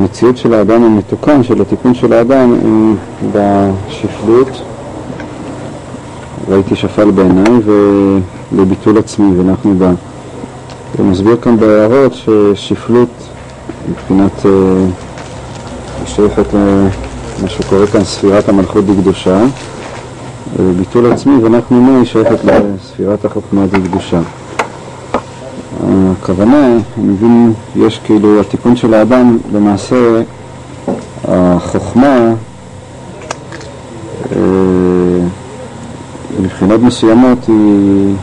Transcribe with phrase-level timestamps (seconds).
[0.00, 2.96] המציאות של האדם המתוקן, של התיקון של האדם, היא
[3.32, 4.48] בשפלות,
[6.48, 7.52] ראיתי שפל בעיניי,
[8.52, 9.92] ולביטול עצמי, ונחנו בה.
[10.98, 13.08] הוא מסביר כאן בהערות ששפלות,
[13.90, 19.44] מבחינת, היא שייכת למה שקורה כאן, ספירת המלכות בקדושה,
[20.56, 24.20] וביטול עצמי, ואנחנו היא שייכת לספירת החוכמה בקדושה.
[26.20, 26.66] הכוונה,
[26.98, 30.22] אני מבין, יש כאילו התיקון של האדם, למעשה
[31.24, 32.34] החוכמה
[36.42, 38.14] מבחינות מסוימות היא,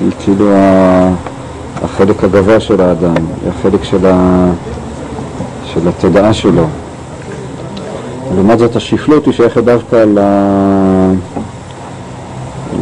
[0.00, 0.50] היא כאילו
[1.82, 4.46] החלק הגבוה של האדם, היא החלק של, ה,
[5.64, 6.66] של התודעה שלו.
[8.34, 10.18] לעומת זאת השפלות היא שייכת דווקא ל,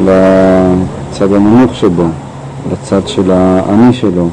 [0.04, 2.04] לצד הנמוך שבו.
[2.72, 4.28] לצד של האני שלו.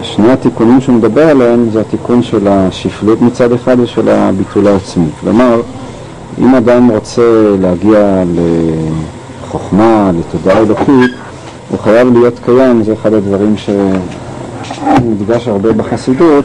[0.00, 5.06] ושני התיקונים שהוא מדבר עליהם זה התיקון של השפלות מצד אחד ושל הביטול העצמי.
[5.20, 5.60] כלומר,
[6.38, 7.22] אם אדם רוצה
[7.60, 8.22] להגיע
[9.44, 11.10] לחוכמה, לתודעה אלוקית,
[11.70, 16.44] הוא חייב להיות קיים, זה אחד הדברים שמודגש הרבה בחסידות,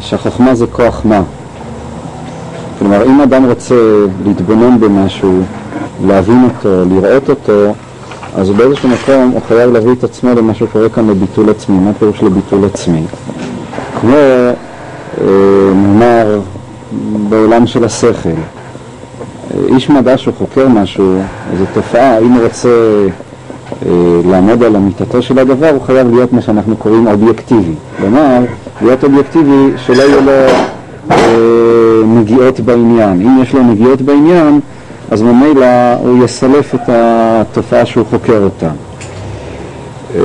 [0.00, 1.22] שהחוכמה זה כוח מה.
[2.78, 3.74] כלומר, אם אדם רוצה
[4.26, 5.42] להתבונן במשהו,
[6.06, 7.72] להבין אותו, לראות אותו,
[8.34, 11.78] אז באיזשהו מקום הוא חייב להביא את עצמו למה שקורה כאן לביטול עצמי.
[11.78, 13.02] מה פירוש לביטול עצמי?
[14.00, 14.16] כמו
[15.20, 15.24] אה,
[15.74, 16.40] נאמר
[17.28, 18.28] בעולם של השכל.
[19.68, 21.18] איש מדע שהוא חוקר משהו,
[21.52, 22.68] איזו תופעה, אם הוא רוצה
[23.86, 23.90] אה,
[24.30, 27.74] לעמוד על אמיתתו של הדבר, הוא חייב להיות מה שאנחנו קוראים אובייקטיבי.
[27.98, 28.38] כלומר,
[28.82, 30.32] להיות אובייקטיבי שלא יהיו לו
[31.10, 31.16] אה,
[32.04, 33.22] נגיעות בעניין.
[33.22, 34.60] אם יש לו נגיעות בעניין,
[35.10, 38.70] אז ממילא הוא יסלף את התופעה שהוא חוקר אותה.
[40.14, 40.20] אה,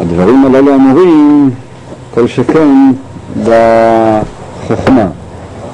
[0.00, 1.50] הדברים הללו אמורים
[2.14, 2.68] כל שכן
[3.42, 5.06] בחוכמה.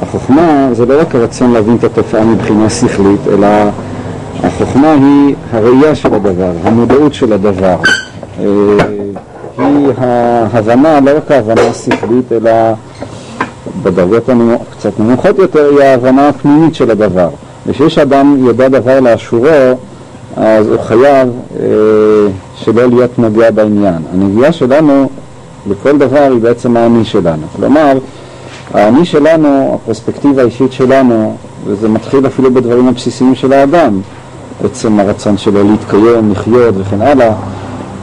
[0.03, 3.47] החוכמה זה לא רק הרצון להבין את התופעה מבחינה שכלית, אלא
[4.43, 7.77] החוכמה היא הראייה של הדבר, המודעות של הדבר.
[8.41, 8.45] אה,
[9.59, 12.51] היא ההבנה, לא רק ההבנה השכלית, אלא
[13.83, 14.31] בדרגות
[14.71, 17.29] קצת נמוכות יותר, היא ההבנה הפנימית של הדבר.
[17.67, 19.79] וכשיש אדם יודע דבר לאשורו,
[20.37, 21.29] אז הוא חייב
[21.61, 21.67] אה,
[22.57, 24.03] שלא להיות נוגע בעניין.
[24.13, 25.09] הנגיעה שלנו
[25.69, 27.47] בכל דבר היא בעצם האני שלנו.
[27.57, 27.99] כלומר,
[28.75, 34.01] האני שלנו, הפרספקטיבה האישית שלנו, וזה מתחיל אפילו בדברים הבסיסיים של האדם,
[34.65, 37.33] עצם הרצון שלו להתקיים, לחיות וכן הלאה,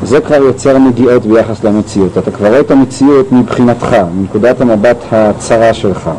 [0.03, 2.17] זה כבר יוצר נגיעות ביחס למציאות.
[2.17, 6.09] אתה כבר רואה את המציאות מבחינתך, מנקודת המבט הצרה שלך.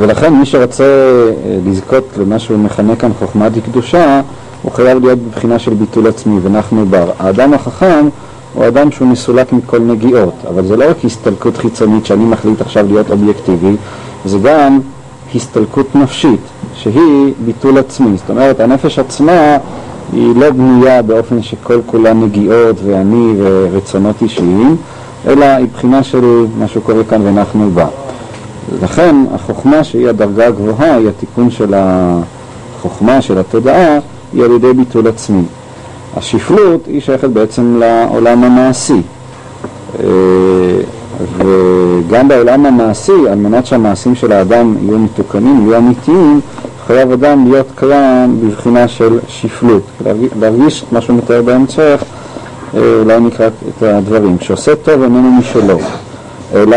[0.00, 4.20] ולכן מי שרוצה אה, לזכות למה שהוא מכנה כאן חוכמת קדושה,
[4.62, 7.10] הוא חייב להיות בבחינה של ביטול עצמי ונחנו בר.
[7.18, 8.08] האדם החכם
[8.54, 12.86] הוא אדם שהוא מסולק מכל נגיעות, אבל זה לא רק הסתלקות חיצונית שאני מחליט עכשיו
[12.86, 13.76] להיות אובייקטיבי,
[14.24, 14.80] זה גם
[15.34, 16.40] הסתלקות נפשית,
[16.74, 18.16] שהיא ביטול עצמי.
[18.16, 19.56] זאת אומרת, הנפש עצמה
[20.12, 24.76] היא לא בנויה באופן שכל כולה נגיעות ואני ורצונות אישיים,
[25.26, 27.86] אלא היא בחינה של מה שקורה כאן ונחנו בה.
[28.82, 33.98] לכן החוכמה שהיא הדרגה הגבוהה, היא התיקון של החוכמה, של התודעה,
[34.32, 35.42] היא על ידי ביטול עצמי.
[36.16, 39.02] השפלות היא שייכת בעצם לעולם המעשי.
[40.00, 40.04] אה,
[41.36, 46.40] וגם בעולם המעשי, על מנת שהמעשים של האדם יהיו מתוקנים, יהיו אמיתיים,
[46.86, 49.82] חייב אדם להיות קיים בבחינה של שפלות.
[50.40, 52.02] להרגיש מה שהוא מתאר בהמשך,
[52.74, 54.38] אה, אולי נקרא את הדברים.
[54.38, 55.78] כשעושה טוב איננו משלו,
[56.54, 56.76] אלא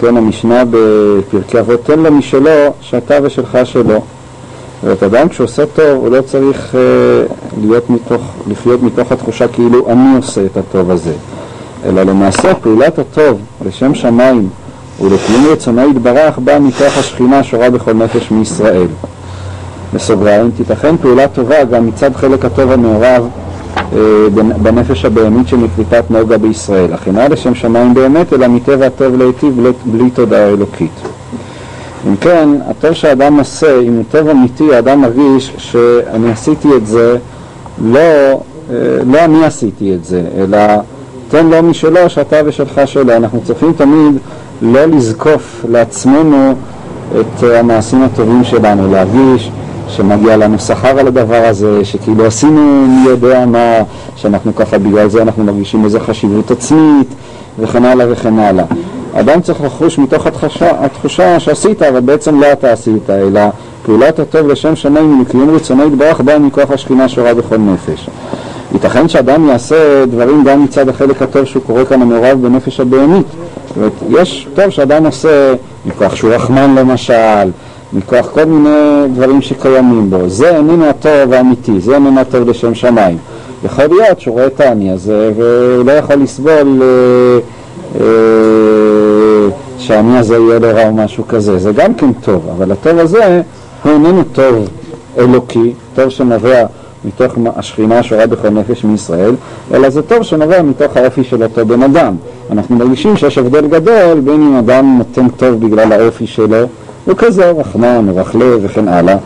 [0.00, 2.50] כן, המשנה בפרקי אבות, תן לו משלו,
[2.80, 4.00] שאתה ושלך שלו.
[4.84, 10.16] ואת אדם כשעושה טוב, הוא לא צריך uh, להיות מתוך, לחיות מתוך התחושה כאילו אני
[10.16, 11.12] עושה את הטוב הזה,
[11.84, 14.48] אלא למעשה פעולת הטוב לשם שמיים
[15.00, 18.86] ולקיום רצונו יתברך בא מכוח השכינה השורה בכל נפש מישראל.
[19.94, 23.43] בסוגריים, תיתכן פעולה טובה גם מצד חלק הטוב המעורב אה,
[24.62, 26.94] בנפש הבהמית של מקליטת נוגה בישראל.
[26.94, 31.00] אך אינה לשם שמיים באמת, אלא מטבע הטוב להיטיב בלי, תודעה אלוקית.
[32.08, 37.16] אם כן, הטוב שהאדם עושה, אם הוא טוב אמיתי, האדם מרגיש שאני עשיתי את זה,
[37.84, 38.36] לא, אה,
[39.06, 40.58] לא אני עשיתי את זה, אלא
[41.28, 43.12] תן לו משלו שאתה ושלך שלו.
[43.12, 44.14] אנחנו צריכים תמיד
[44.62, 46.54] לא לזקוף לעצמנו
[47.20, 49.50] את המעשים הטובים שלנו, להרגיש
[49.96, 53.78] שמגיע לנו שכר על הדבר הזה, שכאילו עשינו מי יודע מה,
[54.16, 57.14] שאנחנו ככה בגלל זה אנחנו מרגישים איזו חשיבות עצמית
[57.58, 58.64] וכן הלאה וכן הלאה.
[59.14, 63.40] אדם צריך לחוש מתוך התחושה, התחושה שעשית, אבל בעצם לא אתה עשית, אלא
[63.82, 68.08] פעולת הטוב לשם שמיים ומקיום רצונו יתברך באה מכוח השכינה שורה בכל נפש.
[68.72, 73.26] ייתכן שאדם יעשה דברים גם מצד החלק הטוב שהוא קורא כאן המעורב בנפש הבהמית.
[73.68, 75.54] זאת אומרת, יש טוב שאדם עושה
[75.86, 77.50] מכוח שהוא רחמן למשל,
[77.94, 80.28] מכוח כל מיני דברים שקיימים בו.
[80.28, 83.18] זה איננו הטוב האמיתי, זה איננו הטוב לשם שמיים.
[83.64, 87.38] יכול להיות שהוא רואה את העני הזה והוא לא יכול לסבול אה,
[88.00, 89.48] אה,
[89.78, 91.58] שהעני הזה יהיה לו רע או משהו כזה.
[91.58, 93.42] זה גם כן טוב, אבל הטוב הזה
[93.82, 94.68] הוא איננו טוב
[95.18, 96.66] אלוקי, טוב שנובע
[97.04, 99.34] מתוך השכינה השורה בכל נפש מישראל,
[99.74, 102.14] אלא זה טוב שנובע מתוך האופי של אותו בן אדם.
[102.50, 106.56] אנחנו מרגישים שיש הבדל גדול בין אם אדם נותן טוב בגלל האופי שלו,
[107.04, 109.16] הוא כזה רחמן, רכלב וכן הלאה.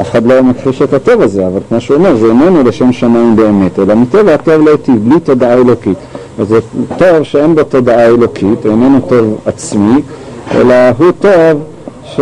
[0.00, 3.36] אף אחד לא מכחיש את הטוב הזה, אבל כמו שהוא אומר, זה איננו לשם שמיים
[3.36, 5.98] באמת, אלא מטבע הטוב לא היטיב, בלי תודעה אלוקית.
[6.38, 6.58] אז זה
[6.98, 10.02] טוב שאין בו תודעה אלוקית, איננו טוב עצמי,
[10.54, 11.62] אלא הוא טוב
[12.04, 12.20] ש...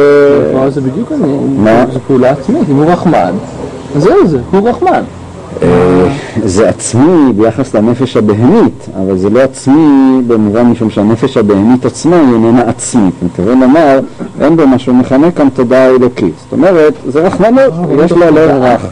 [0.69, 1.39] זה בדיוק אני,
[1.93, 3.33] זה פעולה עצמית, אם הוא רחמן,
[3.97, 5.03] זהו זה, הוא רחמן.
[5.63, 6.09] אה,
[6.45, 12.35] זה עצמי ביחס לנפש הבהמית, אבל זה לא עצמי במובן משום שהנפש הבהמית עצמה היא
[12.35, 13.15] איננה עצמית.
[13.23, 14.01] מתכוון לומר,
[14.41, 16.35] אין בו מה שהוא מכנה כאן תודעה אלוקית.
[16.43, 18.87] זאת אומרת, זה רחמנות, אה, יש לו לב רך.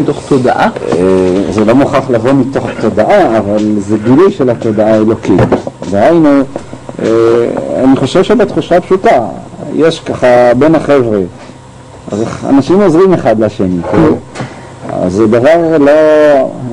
[0.00, 0.68] מתוך תודעה?
[0.92, 0.98] אה,
[1.50, 5.40] זה לא מוכרח לבוא מתוך תודעה, אבל זה גילוי של התודעה האלוקית.
[5.90, 6.28] דהיינו,
[7.84, 9.20] אני חושב שבתחושה פשוטה,
[9.74, 11.18] יש ככה בין החבר'ה,
[12.12, 14.33] אז אנשים עוזרים אחד לשני, כן?
[15.02, 15.92] אז זה דבר לא...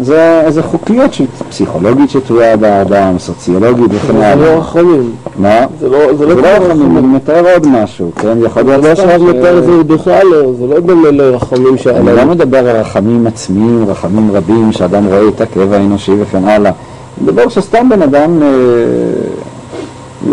[0.01, 1.12] זה איזה חוקיות
[1.50, 4.38] פסיכולוגית שתלויה באדם, סוציולוגית וכן הלאה.
[4.38, 5.12] זה לא רחמים.
[5.39, 5.65] מה?
[5.79, 8.38] זה לא, זה לא רחמים, אני מתאר עוד משהו, כן?
[8.45, 12.07] יכול להיות מה שרק מתאר זה בכלל לא, זה לא דומה לרחמים שעליהם.
[12.07, 16.71] אני לא מדבר על רחמים עצמיים, רחמים רבים, שאדם רואה את הכאב האנושי וכן הלאה.
[17.17, 18.39] אני מדבר שסתם בן אדם,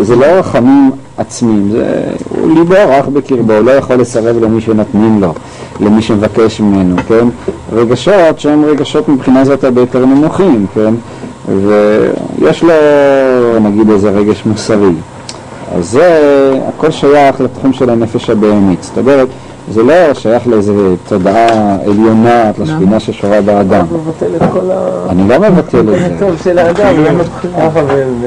[0.02, 5.20] זה לא רחמים עצמיים, זה, הוא ליבו רך בקרבו, הוא לא יכול לסרב למי שנותנים
[5.20, 5.35] לו,
[5.81, 7.29] למי שמבקש ממנו, כן?
[7.73, 10.94] רגשות שהם רגשות מבחינה זאת הרבה יותר נמוכים, כן?
[11.49, 12.73] ויש לו
[13.61, 14.93] נגיד איזה רגש מוסרי.
[15.75, 18.82] אז זה הכל שייך לתחום של הנפש הבהמית.
[18.82, 19.29] זאת אומרת,
[19.70, 20.73] זה לא שייך לאיזו
[21.09, 23.85] תודעה עליונה, לשכינה ששורה באדם.
[25.09, 26.06] אני לא מבטל את זה.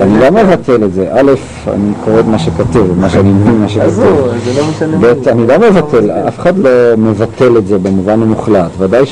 [0.01, 1.07] אני לא מבטל את זה.
[1.11, 1.31] א',
[1.73, 4.29] אני קורא את מה שכתוב, מה שאני מבין, מה שכתוב.
[5.01, 8.71] ב', אני לא מבטל, אף אחד לא מבטל את זה במובן המוחלט.
[8.77, 9.05] ודאי.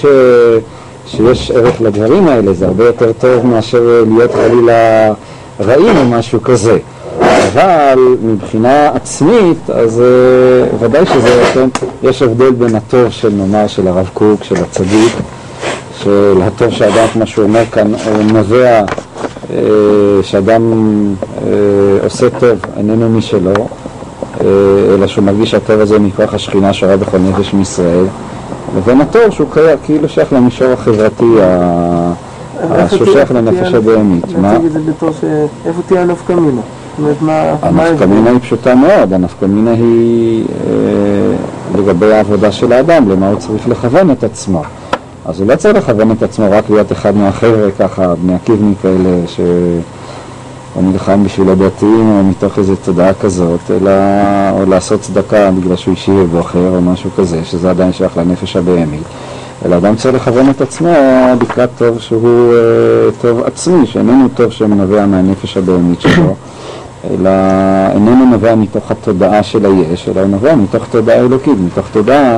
[1.07, 5.13] שיש ערך לדברים האלה, זה הרבה יותר טוב מאשר להיות חלילה
[5.59, 6.77] רעים או משהו כזה.
[7.47, 11.69] אבל מבחינה עצמית, אז uh, ודאי שזה, כן,
[12.03, 15.13] יש הבדל בין הטוב של נאמר של הרב קוק, של הצדיק,
[15.97, 19.53] של הטוב שאדם, כמו שהוא אומר כאן, הוא נובע uh,
[20.23, 20.73] שאדם
[21.21, 21.43] uh,
[22.03, 24.41] עושה טוב, איננו משלו, uh,
[24.95, 28.05] אלא שהוא מרגיש שהטוב הזה מכוח השכינה שורה בכל נפש מישראל,
[28.77, 29.47] לבין הטוב שהוא
[29.85, 31.25] כאילו שייך למישור החברתי,
[32.89, 34.25] שהוא שייך לנפש הבהמית.
[35.65, 36.61] איפה תהיה הנפקא מינה?
[37.61, 44.11] הנפקמינה היא פשוטה מאוד, הנפקמינה היא אה, לגבי העבודה של האדם, למה הוא צריך לכוון
[44.11, 44.61] את עצמו.
[45.25, 49.27] אז הוא לא צריך לכוון את עצמו רק להיות אחד מהחבר'ה ככה, בני עקיבני כאלה,
[49.27, 53.91] שהוא נלחם בשביל הדתיים או מתוך איזו תודעה כזאת, אלא
[54.51, 59.03] או לעשות צדקה בגלל שהוא אישי ובוחר או משהו כזה, שזה עדיין שייך לנפש הבהמית.
[59.65, 60.93] אלא אדם צריך לכוון את עצמו
[61.41, 66.35] לקראת טוב שהוא אה, טוב עצמי, שאיננו טוב שמנבע מהנפש הבהמית שלו.
[67.03, 67.29] אלא
[67.93, 72.37] איננו נובע מתוך התודעה של היש, אלא הוא נובע מתוך תודעה אלוקית, מתוך תודעה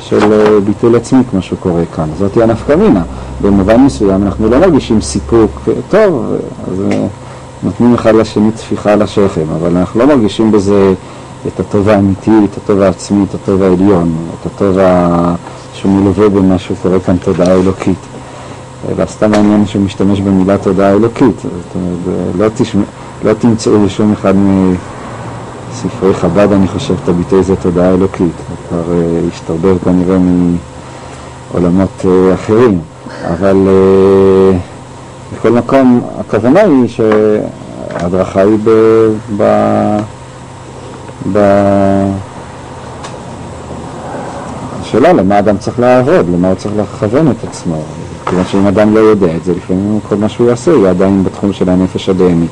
[0.00, 2.08] של אה, ביטול עצמי, כמו שהוא קורא כאן.
[2.18, 3.02] זאת היא הנפקא מינה.
[3.42, 6.34] במובן מסוים אנחנו לא מרגישים סיפוק, טוב,
[6.72, 7.06] אז אה,
[7.62, 10.94] נותנים אחד לשני טפיחה על השכם, אבל אנחנו לא מרגישים בזה
[11.46, 14.78] את הטוב האמיתי, את הטוב העצמי, את הטוב העליון, את הטוב
[15.74, 17.98] שהוא מלווה במה שהוא קורא כאן תודעה אלוקית.
[18.88, 21.40] אלא סתם העניין שהוא משתמש במילה תודעה אלוקית.
[21.40, 22.82] זאת אומרת, לא תשמע...
[23.26, 24.34] לא תמצאו בשום אחד
[25.70, 28.20] מספרי חב"ד, אני חושב, את הביטוי הזה תודעה אלוקית.
[28.20, 30.16] הוא כבר uh, השתרבר כנראה
[31.52, 32.80] מעולמות uh, אחרים.
[33.28, 34.56] אבל uh,
[35.36, 38.70] בכל מקום, הכוונה היא שההדרכה היא ב...
[39.36, 39.42] ב...
[41.32, 41.38] ב...
[44.80, 47.82] השאלה למה אדם צריך לעבוד, למה הוא צריך לכוון את עצמו.
[48.26, 51.52] כיוון שאם אדם לא יודע את זה, לפעמים כל מה שהוא יעשה יהיה עדיין בתחום
[51.52, 52.50] של הנפש הדהמית.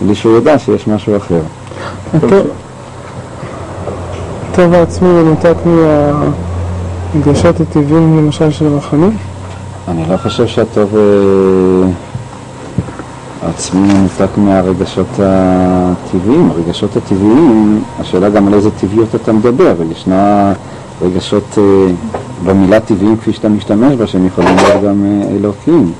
[0.00, 1.40] בלי שהוא ידע שיש משהו אחר.
[4.52, 5.54] הטוב העצמי מנותק
[7.14, 9.16] מהרגשות הטבעיים למשל של רחמים?
[9.88, 10.94] אני לא חושב שהטוב
[13.42, 16.50] העצמי מנותק מהרגשות הטבעיים.
[16.50, 20.52] הרגשות הטבעיים, השאלה גם על איזה טבעיות אתה מדבר, ישנה
[21.02, 21.58] רגשות
[22.44, 25.04] במילה טבעיים כפי שאתה משתמש בה, שהם יכולים להיות גם
[25.36, 25.92] אלוקיים.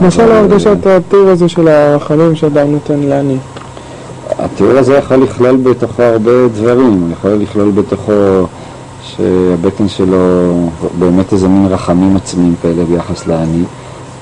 [0.00, 3.36] למשל הרגשת התיאור הזה של הרחמים שאדם נותן לעני.
[4.38, 8.12] התיאור הזה יכול לכלול בתוכו הרבה דברים, הוא יכול לכלול בתוכו
[9.02, 10.52] שהבטן שלו
[10.98, 13.64] באמת איזה מין רחמים עצמיים כאלה ביחס לעני,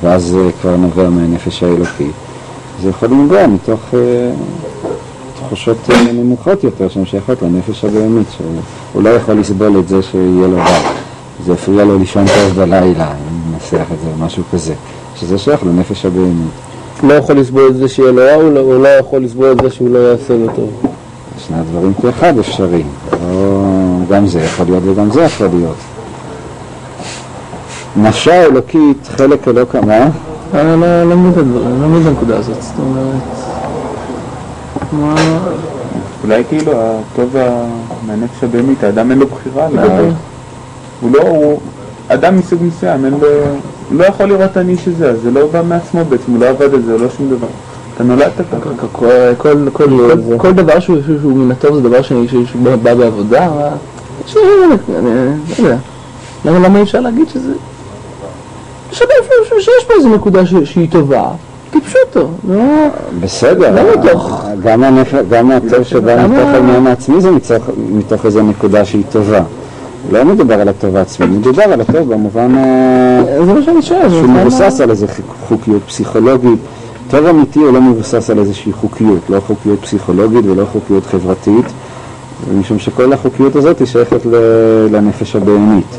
[0.03, 2.11] ואז זה כבר נובע מהנפש האלוקי.
[2.83, 3.97] זה יכול לנבוע מתוך uh,
[5.37, 10.47] תחושות uh, נמוכות יותר שהן שייכות לנפש הבהמית, שהוא לא יכול לסבול את זה שיהיה
[10.49, 10.79] לו רע.
[11.45, 14.75] זה הפריע לו לישון טוב בלילה, אם ננסח את זה, משהו כזה,
[15.21, 16.51] שזה שייך לנפש הבהמית.
[17.03, 19.61] לא יכול לסבול את זה שיהיה לו רע, הוא לא, הוא לא יכול לסבול את
[19.63, 20.71] זה שהוא לא יעשה לו טוב.
[21.47, 22.87] שני הדברים כאחד אפשריים.
[23.13, 23.19] לא,
[24.11, 25.77] גם זה יכול להיות וגם זה יכול להיות.
[27.97, 30.09] נפשה האלוקית, חלק אלוק, מה?
[30.55, 33.23] אני לא לא מבין את הדברים, אני לא מבין את הנקודה הזאת, זאת אומרת...
[34.93, 35.15] מה...
[36.25, 37.37] אולי כאילו הטוב
[38.07, 40.11] מהנפש הבהמית, האדם אין לו בחירה, ל-
[41.01, 41.61] הוא לא, הוא
[42.09, 43.29] אדם מסוג מסוים, אין לו,
[43.91, 46.83] לא יכול לראות אני שזה, אז זה לא בא מעצמו בעצם, הוא לא עבד על
[46.83, 47.47] זה, לא שום דבר.
[47.95, 48.71] אתה נולדת ככה.
[48.77, 49.89] כל- כל- כל- כל-
[50.39, 50.99] כל דבר שהוא
[51.37, 53.49] מן הטוב זה דבר שאני- שהוא שהוא בא בעבודה,
[54.39, 55.05] אני
[55.59, 55.77] לא יודע.
[56.45, 57.53] למה אי אפשר להגיד שזה...
[59.61, 61.23] שיש פה איזו נקודה ש- שהיא טובה,
[62.49, 62.63] לא...
[63.21, 64.45] בסדר, לא מתוך-
[65.31, 67.31] גם הטוב שבא מתוך העניין העצמי זה
[67.93, 69.41] מתוך איזו נקודה שהיא טובה.
[70.13, 74.09] לא מדובר על הטוב העצמי, מדובר על הטוב במובן ה- זה מה שאני שואל.
[74.11, 75.07] שהוא מבוסס על איזו
[75.49, 76.59] חוקיות פסיכולוגית.
[77.11, 81.65] טוב אמיתי הוא לא מבוסס על איזושהי חוקיות, לא חוקיות פסיכולוגית ולא חוקיות חברתית,
[82.61, 84.21] משום שכל החוקיות הזאת היא שייכת
[84.91, 85.97] לנפש הבהמית.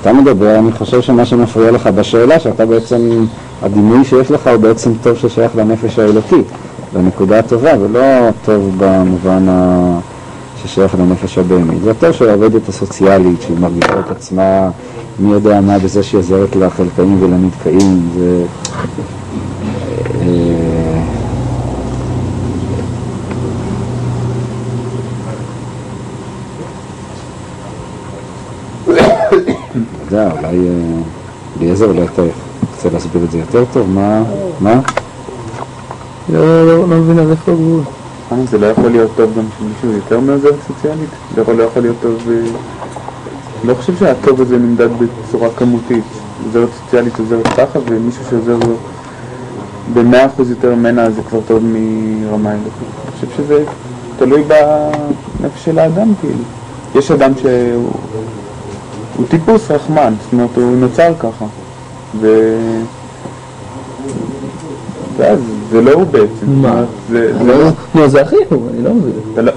[0.00, 3.24] אתה מדבר, אני חושב שמה שמפריע לך בשאלה, שאתה בעצם,
[3.62, 6.46] הדימוי שיש לך הוא בעצם טוב ששייך לנפש האלוקית,
[6.96, 8.00] לנקודה הטובה, ולא
[8.44, 9.98] טוב במובן ה...
[10.62, 11.82] ששייך לנפש הבהמית.
[11.82, 14.70] זה טוב שהעובדת הסוציאלית, שהיא מרגישה את עצמה,
[15.18, 18.44] מי יודע מה, בזה שהיא עוזרת לחלקאים ולנדכאים, זה...
[20.20, 21.02] אה,
[30.04, 31.00] יודע, אולי אה,
[31.60, 32.22] אליעזר, אולי אתה
[32.74, 33.90] רוצה להסביר את זה יותר טוב?
[33.90, 34.22] מה?
[34.60, 34.80] מה?
[36.32, 37.80] לא לא- לא מבין עד איפה הגבול.
[38.32, 41.08] אה, זה לא יכול להיות טוב גם שמישהו יותר מעוזרת סוציאלית?
[41.34, 42.28] זה לא יכול להיות טוב...
[42.30, 42.50] אה,
[43.64, 46.04] לא חושב שהטוב הזה נמדד בצורה כמותית.
[46.44, 48.74] עוזרת סוציאלית עוזרת ככה, ומישהו שעוזר לו
[49.94, 52.72] במאה אחוז יותר ממנה זה כבר טוב מרמה אלוקית.
[53.04, 53.64] אני חושב שזה
[54.18, 56.42] תלוי בנפש של האדם, כאילו.
[56.94, 57.92] יש אדם שהוא
[59.16, 61.44] הוא טיפוס רחמן, זאת אומרת, הוא נוצר ככה.
[62.20, 62.50] ו...
[65.18, 65.38] ואז
[65.70, 66.46] זה לא הוא בעצם.
[66.46, 66.82] מה?
[67.10, 67.54] זה, לא...
[67.94, 69.12] נו, זה הכי הוא, אני לא מבין.
[69.32, 69.52] אתה לא...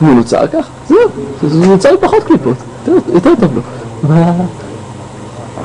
[0.00, 0.70] הוא נוצר ככה?
[0.88, 0.98] זהו,
[1.48, 2.56] זה נוצר עם פחות קליפות,
[3.14, 3.60] יותר- טוב לו.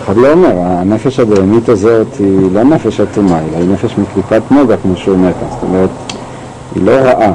[0.04, 4.76] אחד לא אומר, הנפש הבהמית הזאת היא לא נפש אטומה, אלא היא נפש מקליפת נוגה,
[4.78, 5.48] כמו שהוא אומר כאן.
[5.52, 5.90] זאת אומרת,
[6.76, 7.32] היא לא רעה.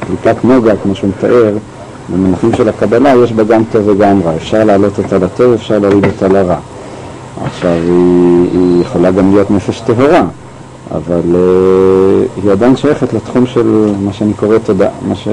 [0.00, 1.56] קליפת נוגה, כמו שהוא מתאר,
[2.12, 4.36] במונחים של הקבלה, יש בה גם טוב וגם רע.
[4.36, 6.56] אפשר להעלות אותה לטוב, אפשר להוריד אותה לרע.
[7.44, 10.22] עכשיו, היא, היא יכולה גם להיות נפש טהורה,
[10.94, 15.28] אבל uh, היא עדיין שייכת לתחום של מה שאני קורא תודעה, ש...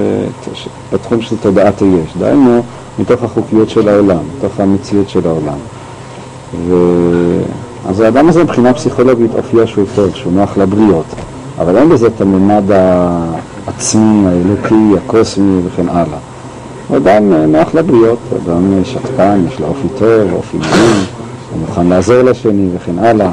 [0.54, 2.16] ש- בתחום של תודעת היש.
[2.18, 2.62] דהיינו,
[2.98, 5.58] מתוך החוקיות של העולם, מתוך המציאות של העולם.
[6.68, 6.74] ו...
[7.88, 11.04] אז האדם הזה מבחינה פסיכולוגית אופיו שהוא טוב, שהוא נוח לבריות,
[11.58, 16.18] אבל אין בזה את הממד העצמי, האלוקי, הקוסמי וכן הלאה.
[16.88, 21.04] הוא אדם אה, נוח לבריות, אדם אה, שתקן, יש לו אופי טוב, אופי נעים,
[21.52, 23.30] הוא מוכן לעזור לשני וכן הלאה,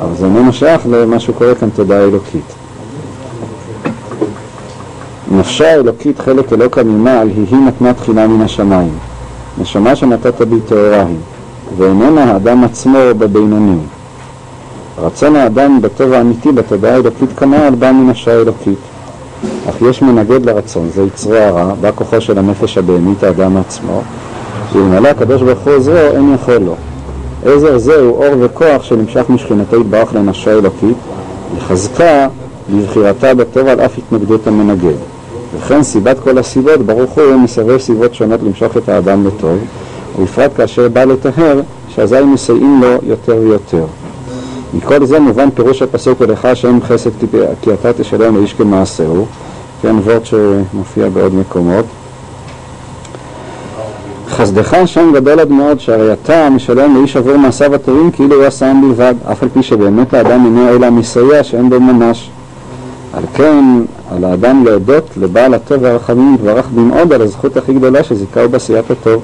[0.00, 2.54] אבל זה איננו שייך למה שהוא קורא כאן תודעה אלוקית.
[5.30, 8.92] נפשה האלוקית חלק אלוקה ממעל, היא היא נתנה תחילה מן השמיים.
[9.58, 11.16] נשמה שנתת בי טהורה היא,
[11.76, 13.80] ואיננה האדם עצמו בבינונים.
[14.98, 18.78] רצון האדם בטבע האמיתי, בתודעה האלוקית כנ"ל, בא מן נפשה האלוקית.
[19.70, 24.02] אך יש מנגד לרצון, זה יצרו הרע, בא כוחו של הנפש הבהמית, האדם עצמו,
[24.72, 26.74] ואלמלא הקדוש ברוך הוא עוזרו, אין יכול לו.
[27.46, 30.96] עזר זה הוא אור וכוח שנמשך משכינתו יתברך לנפשה האלוקית,
[31.56, 32.28] לחזקה
[32.74, 34.96] לבחירתה בטוב על אף התנגדות המנגד.
[35.56, 39.58] וכן סיבת כל הסיבות, ברוך הוא מסבב סיבות שונות למשוך את האדם לטוב,
[40.18, 43.84] ובפרט כאשר בא לטהר, שאזי מסייעים לו יותר ויותר.
[44.74, 47.10] מכל זה מובן פירוש הפסוק ולך השם חסד
[47.62, 49.26] כי אתה תשלם לאיש כמעשהו,
[49.82, 51.84] כן, וורט שמופיע בעוד מקומות.
[54.42, 58.80] חסדך השם גדול עד מאוד, שהרי אתה משלם לאיש עבור מעשיו הטובים כאילו הוא עשהם
[58.80, 62.30] בלבד, אף על פי שבאמת האדם אינו אלא מסייע שאין בו ממש.
[63.12, 63.64] על כן,
[64.10, 69.22] על האדם להודות לבעל הטוב והרחמים יתברך במאוד על הזכות הכי גדולה שזיכהו בעשיית הטוב.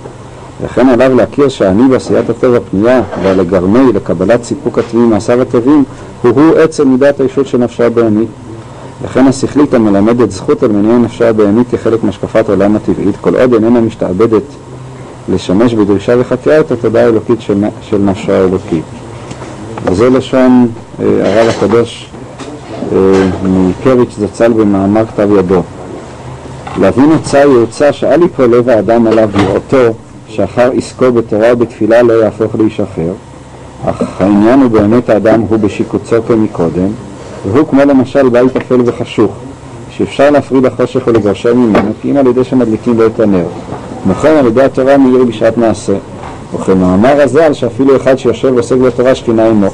[0.64, 5.84] לכן עליו להכיר שהאני בעשיית הטוב הפנייה ועל הגרמי לקבלת סיפוק הטבעי מעשיו הטובים
[6.22, 8.28] הוא-הוא עצם מידת הישות של נפשה הבהמית.
[9.04, 13.80] לכן השכלית המלמדת זכות על מניעי נפשה הבהמית כחלק מהשקפת העולם הטבעית, כל עוד איננה
[13.80, 14.42] משתעבדת
[15.32, 18.84] לשמש בדרישה וחקירה את התודעה האלוקית של, של נפשה האלוקית.
[19.84, 20.68] וזה לשון
[21.00, 22.10] אה, הרב הקדוש
[22.92, 22.98] אה,
[23.42, 25.62] מקריץ' זצ"ל במאמר כתב ידו.
[26.80, 29.94] להבין עצה יעוצה שאל יפול לב האדם עליו בראותו
[30.28, 33.12] שאחר עסקו בתורה ובתפילה לא יהפוך לאיש אחר,
[33.86, 36.88] אך העניין הוא באמת האדם הוא בשיקוצו כמקודם,
[37.52, 39.32] והוא כמו למשל בית אפל וחשוך,
[39.90, 43.46] שאפשר להפריד החושך ולגרשר ממנו, כי אם על ידי שמדליקים בו את הנר.
[44.02, 45.96] כמו כן על ידי התורה מאיר בשעת מעשה.
[46.54, 49.68] וכמאמר הזה על שאפילו אחד שיושב ועוסק בתורה שכינה עמו.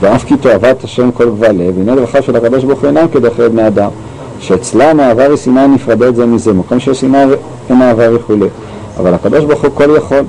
[0.00, 3.40] ואף כי תועבת השם כל גבל לב, הנה דרכיו של הקדוש ברוך הוא אינם כדרך
[3.40, 3.90] בני אדם,
[4.40, 7.28] שאצלם היא סימן נפרדת זה מזה, מקום סימן
[7.70, 8.46] אין העבר וכולי.
[9.00, 10.24] אבל הקדוש ברוך הוא כל יכול,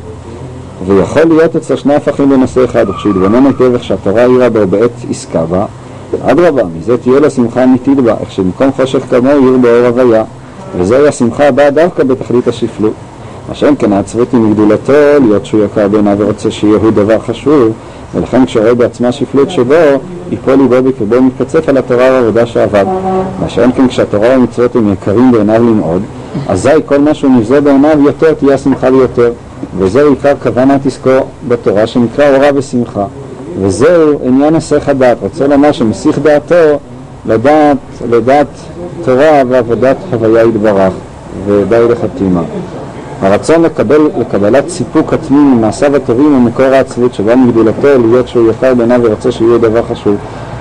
[0.87, 5.45] ויכול להיות אצל שני הפכים בנושא אחד, וכשיתבונן היטב איך שהתורה העירה בו בעת עסקה
[5.45, 5.65] בה,
[6.21, 10.23] אדרבה, מזה תהיה לה שמחה אמיתית בה, איך שמקום חושך כמוהו עיר באור הוויה,
[10.77, 12.93] וזוהי השמחה הבאה דווקא בתכלית השפלות.
[13.50, 17.73] מה כן העצבות היא מגדולתו, להיות שהוא יקר בעיניו ורוצה שיהיה הוא דבר חשוב,
[18.15, 19.73] ולכן כשרואה בעצמה שפלות שבו,
[20.31, 22.85] ייפול ליבו בקרבו מתקצף על התורה והעבודה שעבד.
[23.39, 26.01] מה שאין כן כשהתורה והמצוות הם יקרים בעיניו למאוד,
[26.47, 29.31] אזי כל מה שהוא נבזה בעיניו יותר תהיה השמחה ליותר.
[29.77, 33.05] וזהו עיקר כוונת עסקו בתורה שנקרא אורה ושמחה.
[33.62, 35.17] וזהו עניין הסך הדעת.
[35.21, 36.79] רוצה לומר שמסיך דעתו
[37.25, 37.77] לדעת,
[38.09, 38.47] לדעת
[39.05, 40.93] תורה ועבודת הוויה יתברך,
[41.45, 42.41] ודי לחתימה.
[43.24, 48.74] הרצון לקבל, לקבלת סיפוק עצמי ממעשיו הטובים הוא מקור העצבות שבא מגדולתו להיות שהוא יקר
[48.74, 50.15] בעיניו ורוצה שיהיה דבר חשוב.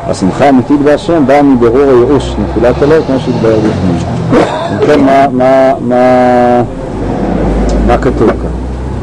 [0.06, 3.96] השמחה האמיתית בהשם באה מבירור הייאוש, נפילת הלב, כמו שהתבהר בפנים.
[4.72, 6.62] אם כן, מה, מה, מה,
[7.86, 8.50] מה כתוב כאן?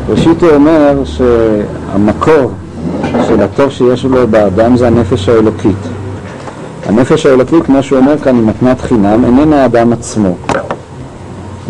[0.09, 2.51] ראשית הוא אומר שהמקור
[3.27, 5.87] של הטוב שיש לו באדם זה הנפש האלוקית.
[6.85, 10.35] הנפש האלוקית, כמו שהוא אומר כאן, היא מתנת חינם, איננה האדם עצמו.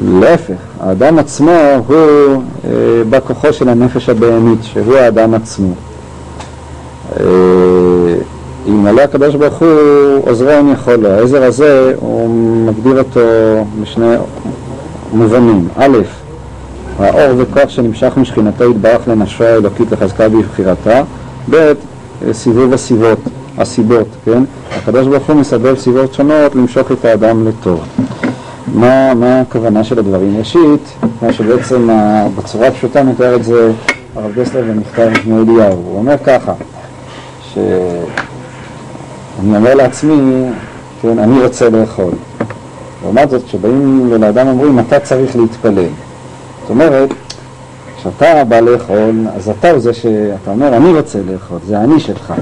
[0.04, 1.58] להפך, האדם עצמו
[1.88, 2.70] הוא אה,
[3.10, 5.74] בא כוחו של הנפש הבהמית, שהוא האדם עצמו.
[7.20, 7.26] אה,
[8.68, 9.70] אלמלא הקדוש ברוך הוא
[10.22, 11.10] עוזרו אין יכול לו.
[11.10, 12.30] העזר הזה, הוא
[12.66, 13.20] מגדיר אותו
[13.82, 14.16] בשני
[15.14, 15.68] מובנים.
[15.76, 15.98] א',
[17.00, 21.02] האור וכוח שנמשך משכינתו יתברך לנשו האלוקית לחזקה בבחירתה.
[21.50, 21.74] ב',
[22.32, 23.20] סיבוב הסיבות,
[23.58, 24.44] הסיבות, כן?
[24.78, 27.84] הקדוש ברוך הוא מסבב סיבות שונות למשוך את האדם לטוב.
[28.74, 30.38] מה, מה הכוונה של הדברים?
[30.38, 31.90] ראשית, מה שבעצם
[32.36, 33.72] בצורה הפשוטה מתאר את זה
[34.16, 35.74] הרב דסלר במכתב מאליהו.
[35.74, 36.54] הוא אומר ככה,
[37.54, 37.66] שאני
[39.58, 40.46] אומר לעצמי,
[41.02, 42.12] כן, אני רוצה לאכול.
[43.04, 45.86] לעומת זאת, כשבאים לאדם אומרים, אתה צריך להתפלל.
[46.62, 47.10] זאת אומרת,
[47.98, 52.34] כשאתה בא לאכול, אז אתה הוא זה שאתה אומר, אני רוצה לאכול, זה אני שלך.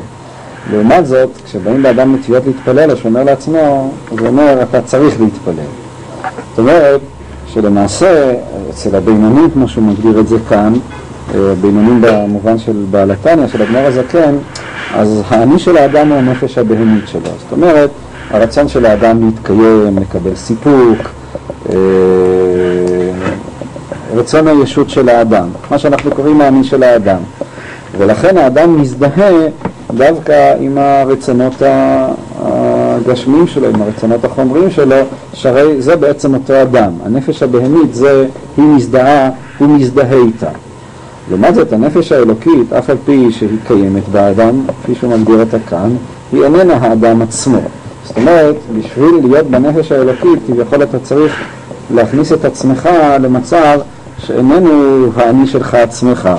[0.71, 5.86] לעומת זאת, כשבאים לאדם נטיות להתפלל, אז הוא אומר לעצמו, הוא אומר, אתה צריך להתפלל.
[6.57, 7.01] זאת אומרת
[7.47, 8.33] שלמעשה
[8.69, 10.73] אצל הבינונים, כמו שהוא מגדיר את זה כאן,
[11.35, 14.35] אה, בינונים במובן של בעל התניא, של אדמו"ר הזקן,
[14.95, 17.21] אז האני של האדם הוא הנפש הבהמית שלו.
[17.21, 17.89] זאת אומרת,
[18.31, 21.09] הרצון של האדם להתקיים, לקבל סיפוק,
[21.69, 21.75] אה,
[24.15, 27.19] רצון הישות של האדם, מה שאנחנו קוראים האני של האדם.
[27.97, 29.31] ולכן האדם מזדהה
[29.93, 31.61] דווקא עם הרצונות
[33.07, 34.95] הגשמיים שלו, עם הרצונות החומריים שלו,
[35.33, 36.91] שהרי זה בעצם אותו אדם.
[37.05, 38.25] הנפש הבהמית זה,
[38.57, 40.49] היא מזדהה, הוא מזדהה איתה.
[41.29, 45.89] לעומת זאת, הנפש האלוקית, אף על פי שהיא קיימת באדם, כפי שהוא מגדיר אותה כאן,
[46.31, 47.59] היא איננה האדם עצמו.
[48.03, 51.33] זאת אומרת, בשביל להיות בנפש האלוקית, כביכול אתה צריך
[51.93, 52.89] להכניס את עצמך
[53.19, 53.79] למצב
[54.17, 56.29] שאיננו האני שלך עצמך.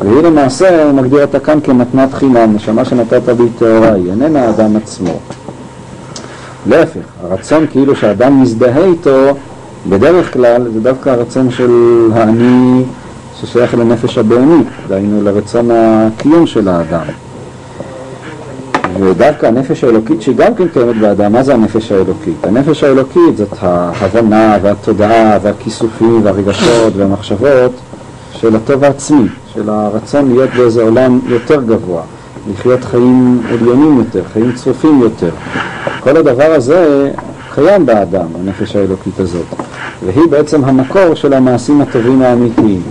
[0.00, 5.18] והיא למעשה, מגדיר אותה כאן כמתנת חינם, נשמה שנתת בי טהורה, היא איננה האדם עצמו.
[6.68, 9.36] להפך, הרצון כאילו שהאדם מזדהה איתו,
[9.88, 11.70] בדרך כלל זה דווקא הרצון של
[12.14, 12.82] האני
[13.40, 17.04] ששייך לנפש הבהמית, דהיינו לרצון הקיום של האדם.
[19.00, 22.44] ודווקא הנפש האלוקית שהיא גם כן קיימת באדם, מה זה הנפש האלוקית?
[22.44, 27.72] הנפש האלוקית זאת ההבנה והתודעה והכיסופים והרגשות והמחשבות
[28.32, 32.02] של הטוב העצמי, של הרצון להיות באיזה עולם יותר גבוה,
[32.52, 35.30] לחיות חיים עליונים יותר, חיים צרופים יותר.
[36.00, 37.10] כל הדבר הזה
[37.54, 39.46] קיים באדם, הנפש האלוקית הזאת,
[40.04, 42.82] והיא בעצם המקור של המעשים הטובים האמיתיים.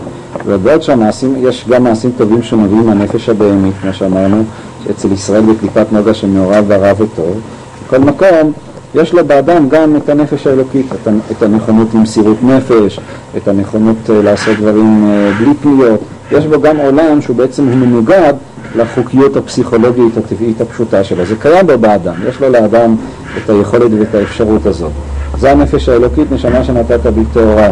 [0.45, 4.43] ובעוד שהמעשים, יש גם מעשים טובים שנובעים מהנפש הבהמית, כמו שאמרנו,
[4.91, 7.39] אצל ישראל בקליפת נוגה שמעורב ברע וטוב,
[7.87, 8.53] בכל מקום
[8.95, 10.85] יש לו באדם גם את הנפש האלוקית,
[11.31, 12.99] את הנכונות למסירות נפש,
[13.37, 15.99] את הנכונות אה, לעשות דברים אה, בלי פניות.
[16.31, 18.33] יש בו גם עולם שהוא בעצם מנוגד
[18.75, 21.25] לחוקיות הפסיכולוגית הטבעית הפשוטה שלו.
[21.25, 22.95] זה קיים בו באדם, יש לו לאדם
[23.37, 24.91] את היכולת ואת האפשרות הזאת.
[25.37, 27.69] זה הנפש האלוקית, נשמה שנתת בי טהורה.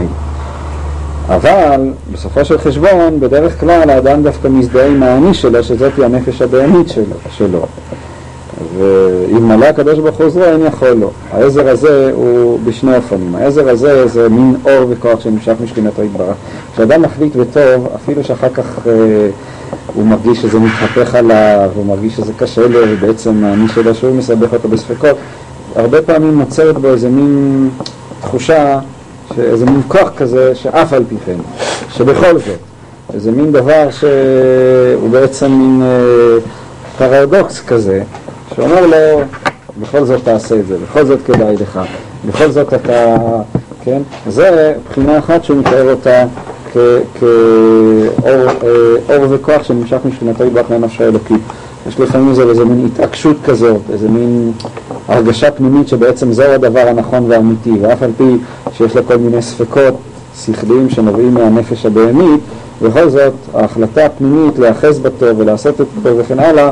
[1.29, 6.89] אבל בסופו של חשבון, בדרך כלל האדם דווקא מזדהה עם האני שלו, שזאת הנפש הבהמית
[6.89, 7.15] שלו.
[7.37, 7.65] שלו.
[8.77, 11.11] ואם מלא הקדוש ברוך הוא עוזרו, אין יכול לו.
[11.31, 13.35] העזר הזה הוא בשני אופנים.
[13.35, 16.35] העזר הזה זה מין אור וכוח שנמשך משכינתו יתברך.
[16.73, 18.93] כשאדם מחליט בטוב, אפילו שאחר כך אה,
[19.93, 24.53] הוא מרגיש שזה מתהפך עליו, הוא מרגיש שזה קשה לו, ובעצם האני שלו שהוא מסבך
[24.53, 25.17] אותו בספקות,
[25.75, 27.69] הרבה פעמים נוצרת בו איזה מין
[28.21, 28.79] תחושה,
[29.37, 31.37] איזה מין כוח כזה שאף על פי כן,
[31.89, 32.59] שבכל זאת,
[33.13, 36.37] איזה מין דבר שהוא בעצם מין אה,
[36.97, 38.03] פרדוקס כזה,
[38.55, 39.21] שאומר לו,
[39.81, 41.79] בכל זאת תעשה את זה, בכל זאת כדאי לך,
[42.27, 43.15] בכל זאת אתה,
[43.83, 44.01] כן?
[44.29, 46.25] זה בחינה אחת שהוא מתאר אותה
[46.73, 48.47] כאור
[49.09, 51.41] אה, וכוח שנמשך משכינתו יברך לנפש האלוקית.
[51.87, 54.51] יש לפעמים איזה, איזה מין התעקשות כזאת, איזה מין
[55.07, 58.37] הרגשה פנימית שבעצם זהו הדבר הנכון והאמיתי, ואף על פי
[58.73, 59.93] שיש לו כל מיני ספקות
[60.45, 62.41] שכליים שנובעים מהנפש הבהמית,
[62.81, 66.69] בכל זאת ההחלטה הפנימית להיאחז בטוב ולעשות את זה וכן הלאה,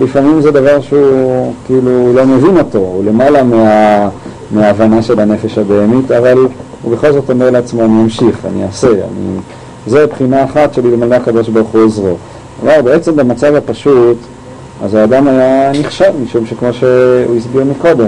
[0.00, 4.08] לפעמים זה דבר שהוא כאילו לא מבין אותו, הוא למעלה מה,
[4.50, 6.38] מההבנה של הנפש הבהמית, אבל
[6.82, 9.38] הוא בכל זאת אומר לעצמו, אני אמשיך, אני אעשה, אני...
[9.86, 12.16] זה בחינה אחת של אלמלא הקדוש ברוך הוא עזרו.
[12.62, 14.16] אבל בעצם במצב הפשוט,
[14.84, 18.06] אז האדם היה נכשל, משום שכמו שהוא הסביר מקודם,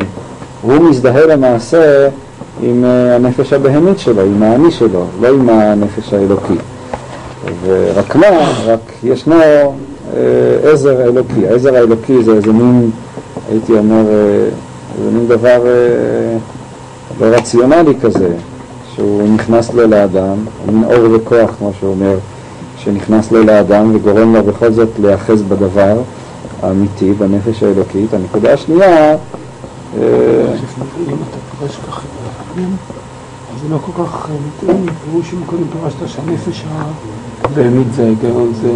[0.62, 2.08] הוא מזדהה למעשה
[2.62, 6.54] עם אה, הנפש הבהמית שלו, עם האני שלו, לא עם הנפש האלוקי.
[7.64, 9.34] ורק מה, רק ישנו
[10.16, 11.46] אה, עזר האלוקי.
[11.48, 12.90] העזר האלוקי זה איזה מין,
[13.50, 14.48] הייתי אומר, אה,
[15.04, 15.64] זה מין דבר
[17.20, 18.28] לא רציונלי כזה,
[18.94, 22.16] שהוא נכנס לו לאדם, מין אור וכוח, כמו שהוא אומר,
[22.76, 25.96] שנכנס לו לאדם וגורם לו בכל זאת להיאחז בדבר
[26.62, 28.14] האמיתי, בנפש האלוקית.
[28.14, 29.16] הנקודה השנייה...
[32.58, 36.64] אם זה לא כל כך מתאים, ברור שמקודם פרשת שהנפש
[37.44, 38.72] הבהמית זה ההיגיון, זה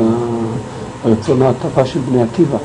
[1.05, 2.59] הרצון ההטבה של בני עקיבא.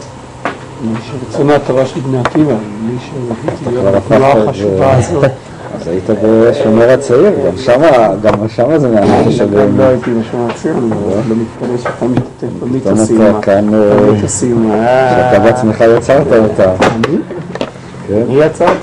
[1.29, 5.25] רצון ההטבה של בני עקיבא, מי שרציתי להיות בתנועה החשובה הזאת.
[5.75, 9.77] אז היית בשומר הצעיר, גם שמה, גם שמה זה מהנפש הבהמית.
[9.77, 10.89] לא הייתי בשומר הצעיר, אני
[11.29, 13.41] לא מתפלא שאתה משתתף במיתוסים.
[13.41, 14.71] כאן, במיתוסים.
[15.09, 16.73] שאתה בעצמך יצרת אותה.
[16.85, 17.17] אני?
[18.07, 18.21] כן.
[18.29, 18.73] אני יצרתי.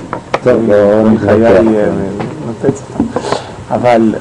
[0.44, 3.20] טוב, לא נתחיל לנפץ אותה.
[3.70, 4.14] אבל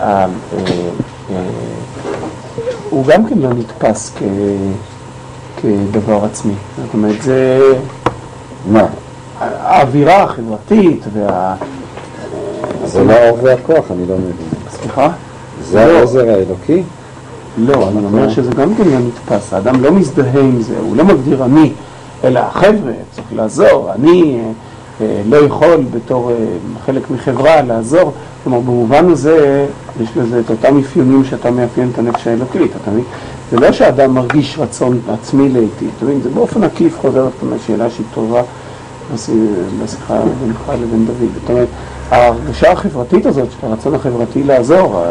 [2.89, 4.11] הוא גם כן לא נתפס
[5.61, 6.53] כדבר עצמי.
[6.85, 7.59] זאת אומרת, זה...
[8.71, 8.85] מה?
[9.39, 11.55] האווירה החברתית וה...
[12.85, 14.31] זה לא האור והכוח, אני לא מבין.
[14.69, 15.09] סליחה?
[15.63, 16.83] זה העזר האלוקי?
[17.57, 19.53] לא, אני אומר שזה גם כן לא נתפס.
[19.53, 21.71] האדם לא מזדהה עם זה, הוא לא מגדיר אני,
[22.23, 23.91] אלא החבר'ה, צריך לעזור.
[23.95, 24.39] אני
[25.25, 26.31] לא יכול בתור
[26.85, 28.11] חלק מחברה לעזור.
[28.43, 29.65] כלומר, במובן הזה,
[30.01, 33.03] יש לזה את אותם אפיונים שאתה מאפיין את הנפש האלוקית, אתה מבין?
[33.51, 36.21] זה לא שאדם מרגיש רצון עצמי לעיתים, אתה מבין?
[36.21, 38.41] זה באופן עקיף חוזר לשאלה שהיא טובה
[39.83, 41.29] בשיחה בינך לבין דוד.
[41.41, 41.67] זאת אומרת,
[42.11, 45.03] ההרגשה החברתית הזאת, של הרצון החברתי לעזור,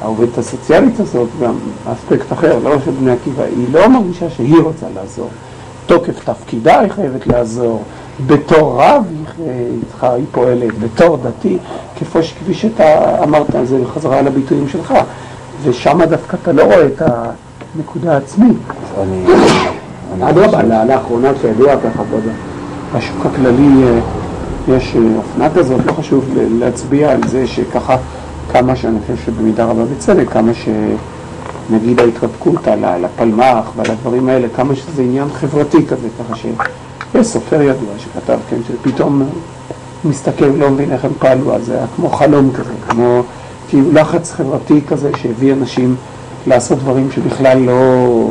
[0.00, 1.54] העובדת הסוציאלית הזאת, גם
[1.92, 5.28] אספקט אחר, לא של בני עקיבא, היא לא מרגישה שהיא רוצה לעזור.
[5.86, 7.82] תוקף תפקידה היא חייבת לעזור,
[8.26, 9.04] בתור רב
[9.38, 11.58] היא, היא פועלת, בתור דתי,
[11.98, 14.94] כפי, שאתה אמרת, זה חזרה על הביטויים שלך,
[15.62, 17.02] ושם דווקא אתה לא רואה את
[17.76, 18.56] הנקודה העצמית.
[20.22, 22.02] אדרבה, לאחרונה כידוע ככה,
[22.96, 23.84] בשוק הכללי
[24.68, 26.24] יש אופנה כזאת, לא חשוב
[26.58, 27.96] להצביע על זה שככה
[28.52, 34.74] כמה שאני חושב שבמידה רבה בצדק, כמה שנגיד ההתרפקות על הפלמ"ח ועל הדברים האלה, כמה
[34.74, 39.22] שזה עניין חברתי כזה, ככה שיש סופר ידוע שכתב, כן, שפתאום
[40.04, 43.22] מסתכל, לא מבין איך הם פעלו, אז זה היה כמו חלום כזה, כמו
[43.68, 45.96] כאילו לחץ חברתי כזה שהביא אנשים
[46.46, 48.28] לעשות דברים שבכלל לא,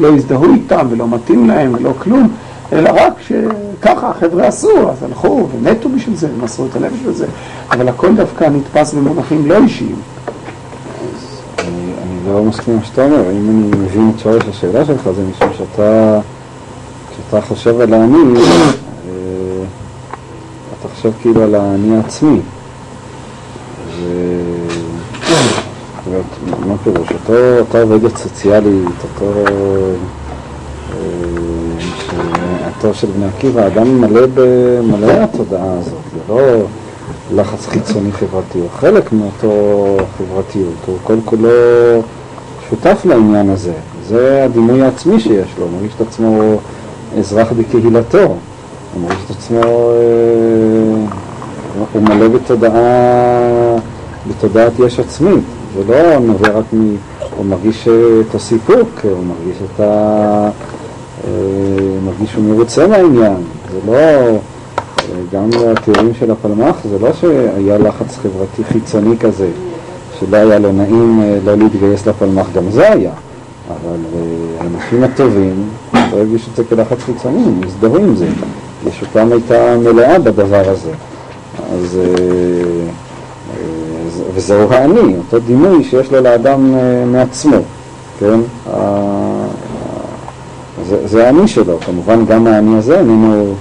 [0.00, 2.28] לא הזדהו איתם ולא מתאים להם ולא כלום.
[2.72, 7.26] אלא רק שככה החבר'ה עשו, אז הלכו ומתו בשביל זה, ומסרו את הנפש בזה,
[7.70, 9.96] אבל הכל דווקא נתפס במונחים לא אישיים.
[11.58, 15.02] אני, אני לא מסכים עם מה שאתה אומר, אם אני מבין את שורש השאלה שלך,
[15.16, 16.20] זה משום שאתה,
[17.10, 18.40] כשאתה חושב על האני,
[20.80, 22.40] אתה חושב כאילו על האני העצמי.
[23.96, 24.35] זאת
[26.16, 27.08] אומרת, מה פירוש?
[27.58, 29.32] אותה עובדת סוציאלית, אותו...
[32.80, 36.40] תורתו של בני עקיבא, האדם מלא במלא התודעה הזאת, זה לא
[37.34, 41.48] לחץ חיצוני חברתי, הוא חלק מאותו חברתיות, הוא כל כולו
[42.70, 43.72] שותף לעניין הזה,
[44.08, 46.60] זה הדימוי העצמי שיש לו, הוא מרגיש את עצמו
[47.18, 51.06] אזרח בקהילתו, הוא מרגיש את עצמו, אה,
[51.92, 52.80] הוא מלא בתודעה,
[54.28, 55.44] בתודעת יש עצמית,
[55.76, 56.96] זה לא נובע רק מ...
[57.36, 60.50] הוא מרגיש את הסיפוק, הוא מרגיש את ה...
[61.24, 61.30] אה,
[62.04, 63.36] מרגיש שהוא מרוצה מהעניין,
[63.72, 64.38] זה לא...
[65.32, 69.48] גם התיאורים של הפלמ"ח, זה לא שהיה לחץ חברתי חיצוני כזה,
[70.20, 73.12] שלא היה לו נעים אה, לא להתגייס לפלמ"ח, גם זה היה.
[73.68, 74.20] אבל אה,
[74.64, 78.26] האנשים הטובים לא הרגישו את זה כלחץ חיצוני, הם הזדהו עם זה.
[78.86, 80.90] ישותם הייתה מלאה בדבר הזה.
[81.72, 81.98] אז,
[84.36, 86.74] וזהו האני, אותו דימוי שיש לו לאדם
[87.12, 87.56] מעצמו,
[88.18, 88.40] כן?
[90.88, 93.54] זה, זה האני שלו, כמובן גם האני הזה איננו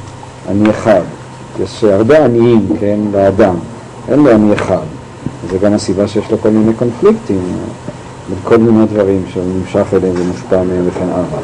[0.50, 1.02] אני אחד.
[1.64, 3.56] יש הרבה עניים, כן, לאדם,
[4.10, 4.84] אין לו אני אחד.
[5.52, 7.42] זה גם הסיבה שיש לו כל מיני קונפליקטים,
[8.44, 11.42] כל מיני דברים שהוא נמשך אליהם ומושפע מהם וכן הלאה.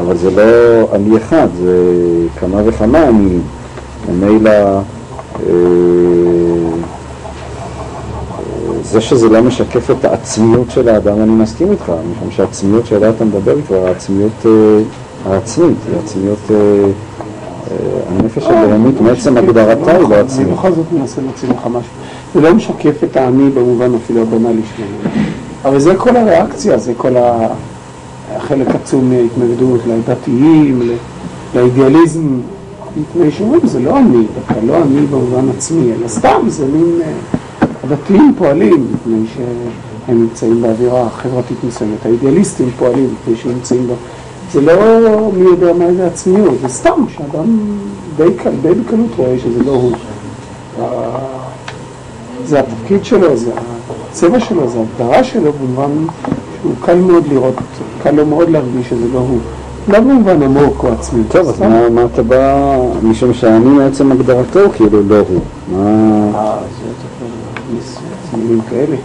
[0.00, 1.76] אבל זה לא אני אחד, זה
[2.40, 3.42] כמה וכמה עניים.
[4.08, 5.52] ממילא אה,
[8.92, 13.24] זה שזה לא משקף את העצמיות של האדם, אני מסכים איתך, משום שהעצמיות שעליה אתה
[13.24, 14.50] מדבר היא כבר העצמיות אה,
[15.26, 16.56] העצמית, היא העצמיות, אה,
[18.08, 20.46] הנפש הבהמית מעצם הגדרתה היא לא עצמית.
[20.46, 21.92] אני בכל זאת מנסה להציג לך משהו.
[22.34, 25.24] זה לא משקף את האני במובן אפילו הבנאלי שלנו.
[25.64, 27.14] אבל זה כל הריאקציה, זה כל
[28.36, 30.82] החלק עצום מההתנגדות לדתיים,
[31.54, 32.40] לאידיאליזם,
[32.96, 37.00] מפני שאומרים, זה לא אני, דווקא לא אני במובן עצמי, אלא סתם, זה מין...
[37.84, 43.94] הדתיים פועלים מפני שהם נמצאים באווירה חברתית מסוימת, האידיאליסטים פועלים מפני שהם נמצאים בה.
[44.52, 47.58] זה לא מי יודע מה זה עצמיות, זה סתם שאדם
[48.16, 48.28] די,
[48.62, 49.92] די בקלות רואה שזה לא הוא.
[52.44, 53.50] זה התפקיד שלו, זה
[54.10, 55.90] הצבע שלו, זה ההגדרה שלו, במובן
[56.60, 57.54] שהוא קל מאוד לראות,
[58.02, 59.38] קל לו מאוד להרגיש שזה לא הוא.
[59.88, 61.22] לא במובן עמוק או עצמי.
[61.28, 65.40] טוב, אז מה אתה בא, משום שאני מעצם הגדרתו כאילו לא הוא.
[65.72, 66.58] מה...
[68.36, 68.96] מילים כאלה.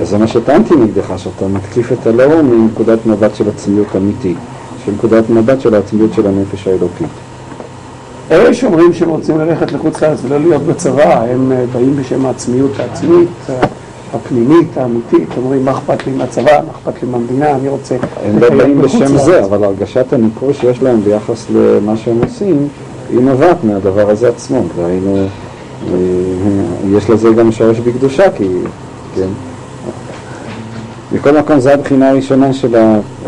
[0.00, 4.36] אז זה מה שטענתי נגדך, שאתה מתקיף את הלא מנקודת מבט של עצמיות אמיתית,
[4.84, 7.08] של נקודת מבט של העצמיות של הנפש האלוקית.
[8.30, 12.70] אלה שאומרים שהם רוצים ללכת לחוץ לארץ ולא להיות בצבא, הם אה, באים בשם העצמיות
[12.80, 13.54] העצמית, אה,
[14.14, 17.96] הפנימית, האמיתית, אומרים מה אכפת לי מהצבא, מה אכפת לי מהמדינה, אני רוצה...
[18.24, 22.68] הם לא באים בשם זה, אבל הרגשת הניכור שיש להם ביחס למה שהם עושים,
[23.10, 25.26] היא נובעת מהדבר הזה עצמו, והיינו...
[26.96, 28.48] יש לזה גם שורש בקדושה, כי,
[29.14, 29.28] כן.
[31.12, 32.76] מכל מקום, זו הבחינה הראשונה של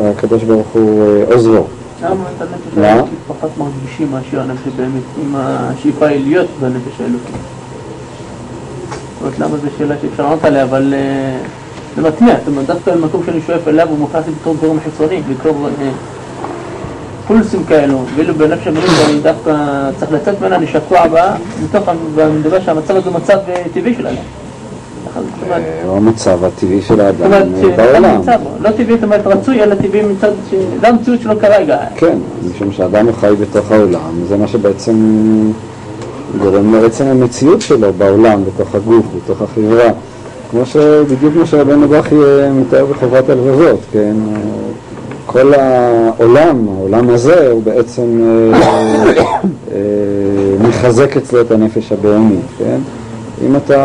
[0.01, 1.65] הקדוש ברוך הוא אה, עוזרו.
[2.03, 7.37] למה את הנפש האלוקית פחות מרגישים מאשר הנפש באמת, עם השאיפה היא להיות בנפש האלוקית?
[9.15, 11.39] זאת אומרת, למה זו שאלה שאפשר לענות עליה, אבל אה,
[11.97, 15.23] זה מתניע, זאת אומרת, דווקא במקום שאני שואף אליו הוא מוכנס לי בתור דברים חיצוניים,
[15.31, 15.91] בתור אה,
[17.31, 19.55] פולסים כאלו, ואילו בנפש הבריאות אני דווקא
[19.99, 23.95] צריך לצאת ממנה, אני שקוע בה, מתוך, ואני מדבר שהמצב הזה הוא מצב אה, טבעי
[23.95, 24.23] של האדם.
[25.85, 27.31] הוא המצב הטבעי של האדם
[27.77, 28.21] בעולם.
[28.61, 30.55] לא טבעי, זאת אומרת רצוי, אלא טבעי מצד ש...
[30.81, 31.79] זה המציאות שלו כרגע.
[31.97, 32.19] כן,
[32.51, 34.97] משום שאדם חי בתוך העולם, זה מה שבעצם
[36.39, 39.91] גורם לעצם המציאות שלו בעולם, בתוך הגוף, בתוך החברה.
[40.51, 42.15] כמו שבדיוק כמו שרבנו בכי
[42.55, 44.15] מתאר בחברת הלבבות, כן?
[45.33, 48.61] כל העולם, העולם הזה, הוא בעצם אה,
[49.73, 49.79] אה,
[50.69, 52.79] מחזק אצלו את הנפש הבהמית, כן?
[53.47, 53.77] אם אתה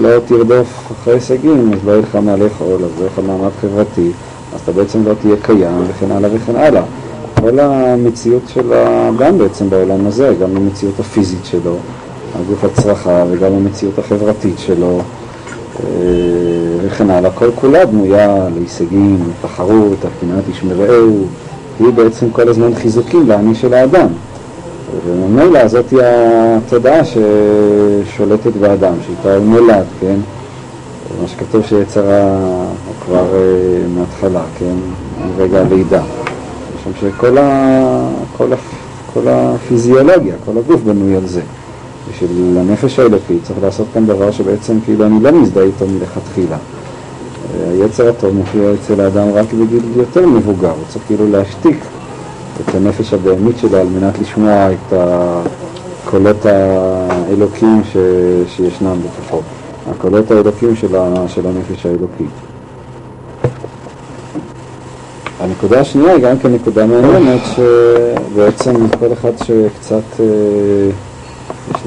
[0.00, 3.50] לא תרדוף אחרי הישגים, אז לא יהיה לך מה לאכול, אז לא יהיה לך מעמד
[3.60, 4.10] חברתי,
[4.54, 6.82] אז אתה בעצם לא תהיה קיים, וכן הלאה וכן הלאה.
[7.40, 11.76] כל המציאות של האדם בעצם בעולם הזה, גם המציאות הפיזית שלו,
[12.40, 15.00] הגוף הצרכה, וגם המציאות החברתית שלו,
[16.82, 21.24] וכן הלאה, כל כולה בנויה להישגים, לתחרות, הקנאת איש מרעהו,
[21.80, 24.08] היא בעצם כל הזמן חיזוקים לאני של האדם.
[25.06, 30.16] וממילא זאת היא התודעה ששולטת באדם, שאיתה הוא נולד, כן?
[31.22, 32.36] מה שכתוב שיצרה
[33.04, 34.74] כבר uh, מההתחלה, כן?
[35.36, 36.02] מרגע הלידה.
[36.80, 38.08] משום שכל ה...
[38.36, 38.56] כל, ה...
[39.14, 41.40] כל הפיזיולוגיה, כל הגוף בנוי על זה.
[42.10, 46.56] בשביל הנפש האלוקית צריך לעשות כאן דבר שבעצם כאילו אני לא מזדהה איתו מלכתחילה.
[47.70, 51.84] היצר הטוב מופיע אצל האדם רק בגיל יותר מבוגר, הוא צריך כאילו להשתיק
[52.60, 57.96] את הנפש הבהמית שלו על מנת לשמוע את הקולות האלוקים ש...
[58.48, 59.40] שישנם בתוכו,
[59.90, 61.28] הקולות האלוקים של, ה...
[61.28, 62.30] של הנפש האלוקית.
[65.40, 70.20] הנקודה השנייה היא גם כן נקודה מעניינת, שבעצם כל אחד שקצת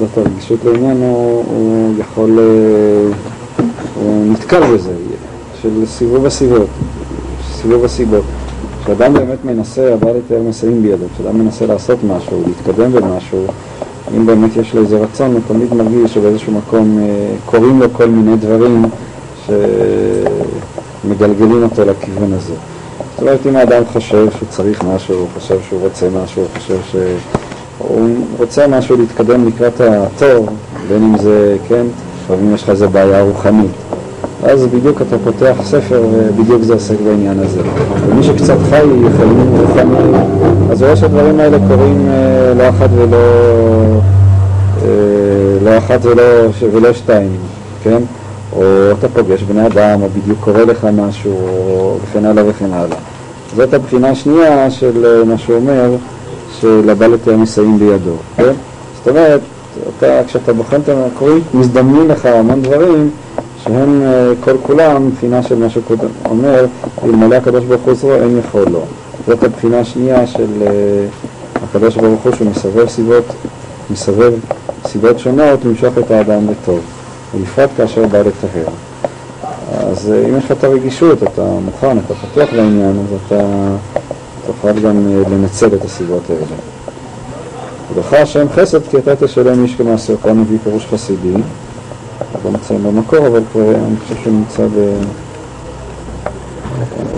[0.00, 2.44] אה, את הרגישות לעניין, הוא, הוא יכול, אה,
[3.94, 4.92] הוא נתקל בזה,
[5.62, 6.66] של סיבוב הסיבות,
[7.52, 8.24] סיבוב הסיבות.
[8.84, 13.46] כשאדם באמת מנסה, הבא לתאר מסעים בידו, כשאדם מנסה לעשות משהו, להתקדם במשהו,
[14.16, 18.08] אם באמת יש לו איזה רצון, הוא תמיד מרגיש שבאיזשהו מקום אה, קורים לו כל
[18.08, 18.84] מיני דברים
[21.06, 22.54] שמגלגלים אותו לכיוון הזה.
[23.10, 26.78] זאת אומרת, אם האדם חושב שהוא צריך משהו, הוא חושב שהוא רוצה משהו, הוא חושב
[27.82, 30.48] שהוא רוצה משהו להתקדם לקראת הטוב,
[30.88, 31.86] בין אם זה, כן,
[32.24, 33.70] לפעמים יש לך איזה בעיה רוחנית.
[34.42, 37.60] אז בדיוק אתה פותח ספר ובדיוק זה עוסק בעניין הזה.
[38.06, 38.80] ומי שקצת חי
[39.16, 40.14] חיים רוחניים,
[40.70, 43.16] אז רואה שהדברים האלה קורים אה, לא אחת ולא,
[44.82, 44.88] אה,
[45.62, 46.22] לא אחת ולא,
[46.72, 47.36] ולא שתיים,
[47.82, 48.02] כן?
[48.56, 48.62] או
[48.98, 52.96] אתה פוגש בני אדם, או בדיוק קורה לך משהו, וכן הלאה וכן הלאה.
[53.56, 55.90] זאת הבחינה השנייה של אה, מה שהוא אומר,
[56.62, 58.52] של הבא לתאר מסייעים בידו, כן?
[58.98, 59.40] זאת אומרת,
[59.98, 63.10] אתה, כשאתה בוחן את המקורים, מזדמנים לך המון דברים
[63.64, 66.66] שהם אה, כל כולם בחינה של מה שקודם אומר,
[67.04, 68.80] אלמלא הקדוש ברוך הוא עזרו, אין יכול לו.
[69.26, 70.68] זאת הבחינה השנייה של אה,
[71.64, 73.24] הקדוש ברוך הוא שהוא מסובב סיבות,
[73.90, 74.32] מסובב
[74.86, 76.80] סיבות שונות למשוך את האדם לטוב,
[77.34, 78.72] ובפרט כאשר בא לטהר.
[79.72, 83.44] אז אה, אם יש לך את הרגישות, אתה מוכן, אתה פתוח לעניין, אז אתה
[84.46, 86.56] תוכל גם לנצל את הסיבות האלה.
[87.94, 91.34] ולך השם חסד כי אתה תשלם איש כמעשר, כאן מביא פירוש חסידי.
[92.44, 95.02] לא מציין במקור, אבל כבר אני חושב שהוא נמצא ב...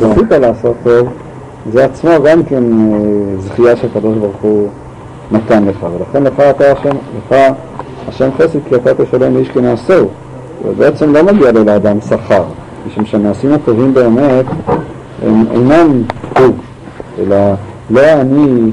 [0.01, 1.09] רצית לעשות טוב,
[1.73, 2.99] זה עצמו גם כן אה,
[3.41, 4.69] זכייה שהקדוש ברוך הוא
[5.33, 7.37] נתן לך, ולכן לך אתה השם, לך
[8.09, 10.09] השם חסד כי אתה תשלם לאיש כנעשהו,
[10.65, 12.45] ובעצם לא מגיע לו לאדם שכר,
[12.87, 14.45] משום שהמעשים הטובים באמת
[15.23, 16.03] הם אינם
[16.37, 16.55] חוג,
[17.19, 17.37] אלא
[17.91, 18.71] לא אני,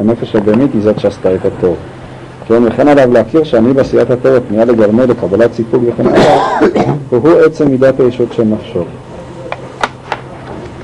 [0.00, 1.76] הנפש הבהמית היא זאת שעשתה את הטוב.
[2.46, 7.68] כן, וכן עליו להכיר שאני בעשיית הטוב פנייה לגרמל לקבלת סיפוק וכן הלאה, והוא עצם
[7.70, 8.84] מידת הישות של נפשו.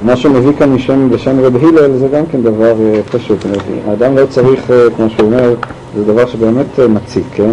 [0.03, 3.47] מה שמביא כאן משם בשם רב הלל זה גם כן דבר uh, פשוט.
[3.87, 5.55] האדם לא צריך, uh, כמו שהוא אומר,
[5.97, 7.51] זה דבר שבאמת uh, מציק, כן?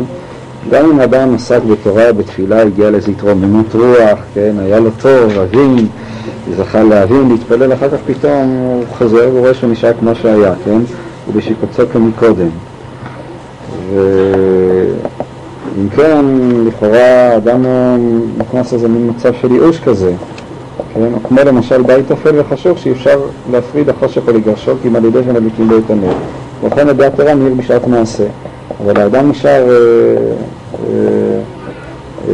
[0.72, 4.56] גם אם האדם עסק בתורה, בתפילה, הגיע לאיזו התרוממות רוח, כן?
[4.60, 5.88] היה לו טוב, הבין,
[6.58, 10.80] זכה להבין, להתפלל, אחר כך פתאום הוא חוזר ורואה שהוא נשאר כמו שהיה, כן?
[11.30, 12.50] ובשיקוצו כמקודם.
[13.94, 16.26] ואם כן,
[16.68, 17.66] לכאורה אדם
[18.38, 20.12] נכנס לזה מין מצב של ייאוש כזה,
[20.94, 21.14] כן?
[21.14, 23.20] או כמו למשל בית אפל וחשוך שאי אפשר
[23.52, 26.14] להפריד החושך או לגרשו כי אם על ידי שמדליקים בו את הנר.
[26.64, 28.24] ולכן לדעת תורה נהיר בשעת מעשה.
[28.84, 29.76] אבל האדם נשאר אה,
[30.74, 31.40] אה,
[32.28, 32.34] אה,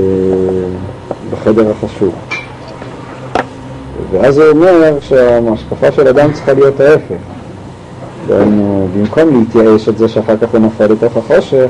[1.32, 2.16] בחדר החשוך.
[4.12, 7.16] ואז הוא אומר שההשקפה של אדם צריכה להיות ההפך.
[8.28, 11.68] דהיינו, במקום להתייאש את זה שאחר כך הוא נופל לתוך החושך,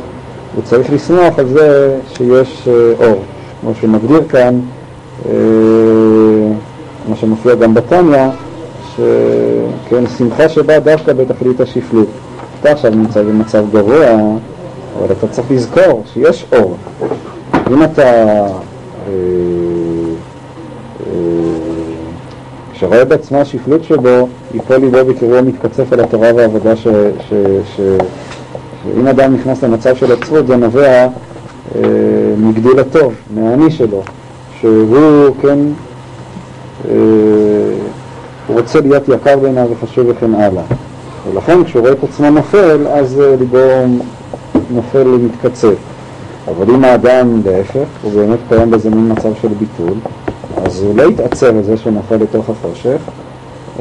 [0.56, 3.22] הוא צריך לשמוח על זה שיש אה, אור.
[3.62, 4.60] כמו שהוא מגדיר כאן,
[5.26, 5.32] אה,
[7.10, 8.28] מה שמופיע גם בתניא,
[8.96, 12.08] שכן, שמחה שבאה דווקא בתכלית השפלות.
[12.60, 14.06] אתה עכשיו נמצא במצב גרוע,
[14.98, 16.78] אבל אתה צריך לזכור שיש אור.
[17.72, 18.04] אם אתה
[19.08, 19.14] אה,
[22.74, 26.88] שרואה בעצמו השפלות שבו, יפול ליבו בקרבו מתקצף על התורה והעבודה ש...
[27.30, 27.34] ש,
[27.76, 27.82] ש
[28.84, 31.08] שאם אדם נכנס למצב של עצרות זה נובע
[31.76, 31.82] אה,
[32.38, 34.02] מגדולתו, מהאני שלו,
[34.60, 35.60] שהוא כן,
[36.90, 36.94] אה,
[38.50, 40.64] רוצה להיות יקר בעיניו וחשוב וכן הלאה.
[41.32, 43.58] ולכן כשהוא רואה את עצמו נופל, אז אה, ליבו
[44.72, 45.76] נופל ומתקצף.
[46.48, 49.98] אבל אם האדם להפך, הוא באמת קיים באיזה מין מצב של ביטול,
[50.66, 53.02] אז הוא לא יתעצר על זה שהוא נופל לתוך החושך,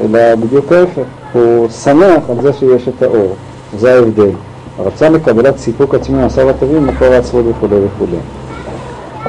[0.00, 3.34] אלא בדיוק ההפך, הוא שמח על זה שיש את האור,
[3.78, 4.30] זה ההבדל.
[4.78, 8.16] הרצון לקבלת סיפוק עצמי מעשיו הטובים, מקור העצבות וכו' וכו'.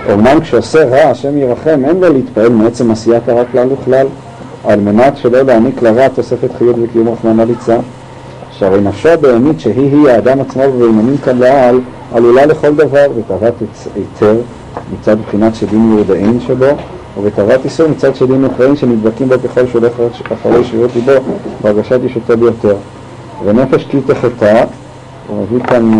[0.09, 4.07] אומנם כשעושה רע, השם ירחם, אין לו להתפעל מעצם עשיית הרע כלל וכלל,
[4.63, 7.77] על מנת שלא להעניק לרע תוספת חיות וקיום רחמנא ליצה,
[8.59, 11.79] שהרי נפשו הבהמית שהיא-היא האדם עצמו ובעניינים כאן לעל,
[12.13, 13.53] עלולה לכל דבר בתאוות
[13.95, 14.35] היתר
[14.93, 16.65] מצד בחינת שדים יורדאין שבו,
[17.17, 19.93] ובתאוות איסור מצד שדים נוכרים שנדבקים בו ככל שהוא הולך
[20.33, 21.11] אחרי שרירות ליבו
[21.61, 22.75] בהרגשת ישותו ביותר.
[23.45, 24.63] ונפש כי תחטא,
[25.27, 25.99] הוא מביא כאן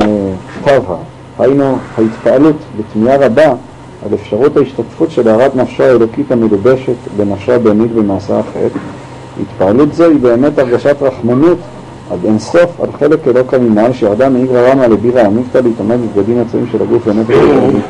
[0.64, 0.98] טבעה,
[1.40, 3.54] היינו ההתפעלות בתמיהה רבה
[4.06, 8.80] על אפשרות ההשתתפות של הערת נפשו האלוקית המלובשת בנפשו הבהמית במעשה החטא.
[9.42, 11.58] התפעלות זו היא באמת הרגשת רחמנות
[12.14, 16.68] עד אין סוף על חלק אלוקא ממעל שירדה מאיגרא רמא לבירא עמיתא להתעמד בבגדים עצויים
[16.72, 17.84] של הגוף ונפש האלוקית.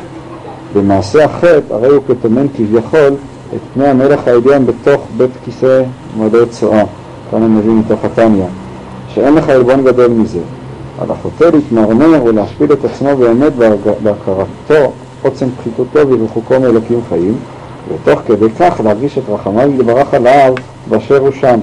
[0.74, 3.14] במעשה החטא הרי הוא כטומן כביכול
[3.54, 5.82] את פני המלך העליון בתוך בית כיסא
[6.16, 6.84] מועדי צואה,
[7.30, 8.44] כאן אני מבין מתוך התניא,
[9.08, 10.40] שאין לך עלבון גדול מזה.
[10.98, 13.52] על החוטא להתמרמר ולהשפיל את עצמו באמת
[14.02, 17.34] בהכרתו, עוצם פחיתותו וריחוקו מאלוקים חיים,
[17.88, 20.54] ותוך כדי כך להרגיש את רחמיו יתברך עליו
[20.88, 21.58] באשר הוא שם.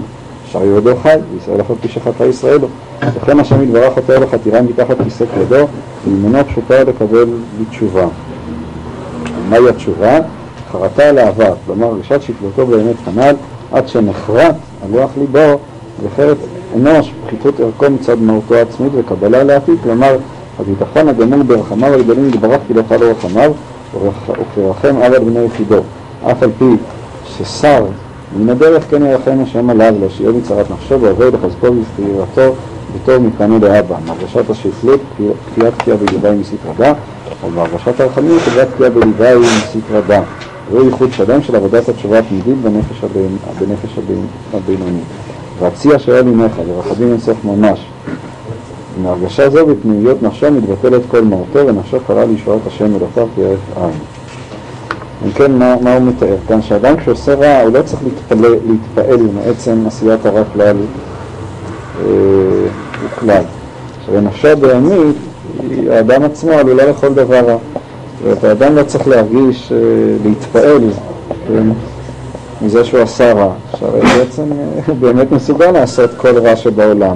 [0.52, 2.68] אשר יהודו חי, וישראל אף על שחטא ישראלו.
[3.02, 5.68] לכן השם יתברך אותו אל החתירה מתחת כיסא כבודו,
[6.08, 7.26] וימנו פשוטה לקבל
[7.62, 8.08] בתשובה.
[9.50, 10.20] מהי התשובה?
[10.72, 13.36] חרטה על העבר, כלומר רגשת שפלותו באמת כנ"ל,
[13.72, 15.60] עד שנחרט על לוח ליבו
[16.04, 16.38] וחרט
[16.76, 20.18] אנוש, פחיתות ערכו מצד מהותו העצמית וקבלה לעתיד, כלומר
[20.60, 23.52] הביטחון הגמור ברחמיו הגדולים יתברך כי לא חלו רחמיו
[23.94, 25.80] וכרחם על בני יחידו,
[26.32, 26.66] אף על פי
[27.26, 27.86] ששר
[28.40, 32.56] מן הדרך כן ירחם השם עליו לו, שיהיה מצרת נפשו ועובד לחזקו ובבחירתו
[32.96, 35.00] בתור מפני לאבא, מהרגשת השפלות,
[35.54, 36.94] כפיית כפייה בלביים מסתרדה,
[37.44, 40.22] אבל בהרגשת הרחמים חברת כפייה בלביים מסתרדה.
[40.72, 45.02] זהו ייחוד שלם של עבודת התשובה התמידית בנפש, הבין, בנפש הבין, הבינוני.
[45.60, 47.86] והציע שהיה לימך ורחבים אינסוף ממש.
[49.04, 54.21] מהרגשה זו בפנימיות נפשו מתבטלת כל מהותו ונפשו קרא לישועת השם אלוקיו כהרף עין.
[55.26, 56.62] אם כן, מה, מה הוא מתאר כאן?
[56.62, 60.78] שאדם כשעושה רע הוא לא צריך להתפעל, להתפעל מעצם עשיית הרע כלל
[63.06, 63.44] וכלל.
[64.00, 65.16] עכשיו, נפשו הבהמית,
[65.90, 67.58] האדם עצמו עלולה לכל דבר רע.
[68.24, 69.78] זאת האדם לא צריך להרגיש, אה,
[70.24, 70.82] להתפעל
[71.48, 71.68] כן,
[72.62, 73.54] מזה שהוא עשה רע.
[73.74, 77.16] עכשיו, בעצם אה, הוא באמת מסוגל לעשות כל רע שבעולם.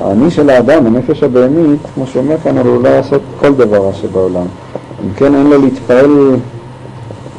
[0.00, 4.46] האני של האדם, הנפש הבהמית, כמו שאומר כאן, עלולה לעשות כל דבר רע שבעולם.
[5.04, 6.10] אם כן, אין לו להתפעל,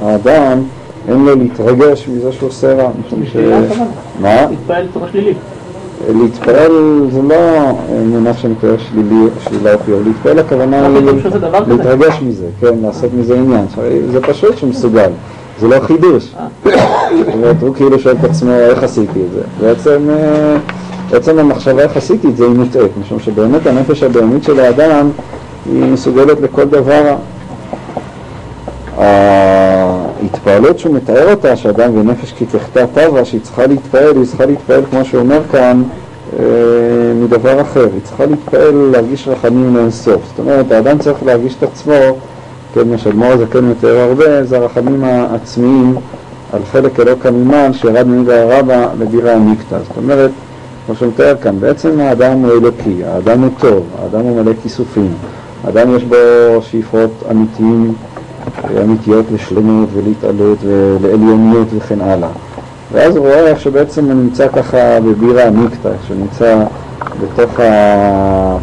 [0.02, 0.64] האדם,
[1.08, 2.90] אין לו להתרגש מזה שהוא עושה רע.
[4.22, 4.46] מה?
[4.50, 5.38] להתפעל צורה שלילית.
[6.10, 7.36] להתפעל זה לא
[8.06, 11.06] מונח שנקרא שלילי, שלילה או חיוב, להתפעל הכוונה היא
[11.68, 13.66] להתרגש מזה, כן, לעשות מזה עניין.
[14.12, 15.10] זה פשוט שמסוגל,
[15.60, 16.36] זה לא חידוש.
[17.34, 19.42] אומרת, הוא כאילו שואל את עצמו איך עשיתי את זה.
[19.62, 20.10] בעצם,
[21.12, 25.10] בעצם המחשבה איך עשיתי את זה היא מוטעית, משום שבאמת הנפש הבהמית של האדם
[25.72, 27.16] היא מסוגלת לכל דבר.
[30.34, 34.82] ההתפעלות שהוא מתאר אותה, שאדם ונפש כי תחטא טבע, שהיא צריכה להתפעל, היא צריכה להתפעל,
[34.90, 35.84] כמו שהוא אומר כאן,
[36.40, 36.46] אה,
[37.16, 37.88] מדבר אחר.
[37.94, 40.22] היא צריכה להתפעל, להרגיש רחמים לאינסוף.
[40.28, 41.94] זאת אומרת, האדם צריך להרגיש את עצמו,
[42.74, 45.96] כן, מה שאדמו"ר הזקן מתאר הרבה, זה הרחמים העצמיים
[46.54, 49.78] על חלק אלוקא ממעל שירד ממידה הרבה לבירה המקטע.
[49.88, 50.32] זאת אומרת,
[50.86, 55.12] כמו שהוא מתאר כאן, בעצם האדם הוא אלוקי, האדם הוא טוב, האדם הוא מלא כיסופים,
[55.64, 56.16] האדם יש בו
[56.62, 57.94] שאיפות אמיתיים
[58.84, 62.30] אמיתיות לשלמות ולהתעלות ולעליוניות וכן הלאה.
[62.92, 66.64] ואז הוא רואה איך שבעצם הוא נמצא ככה בבירה עמיקתא, איך שהוא נמצא
[67.22, 68.58] בתוך ה...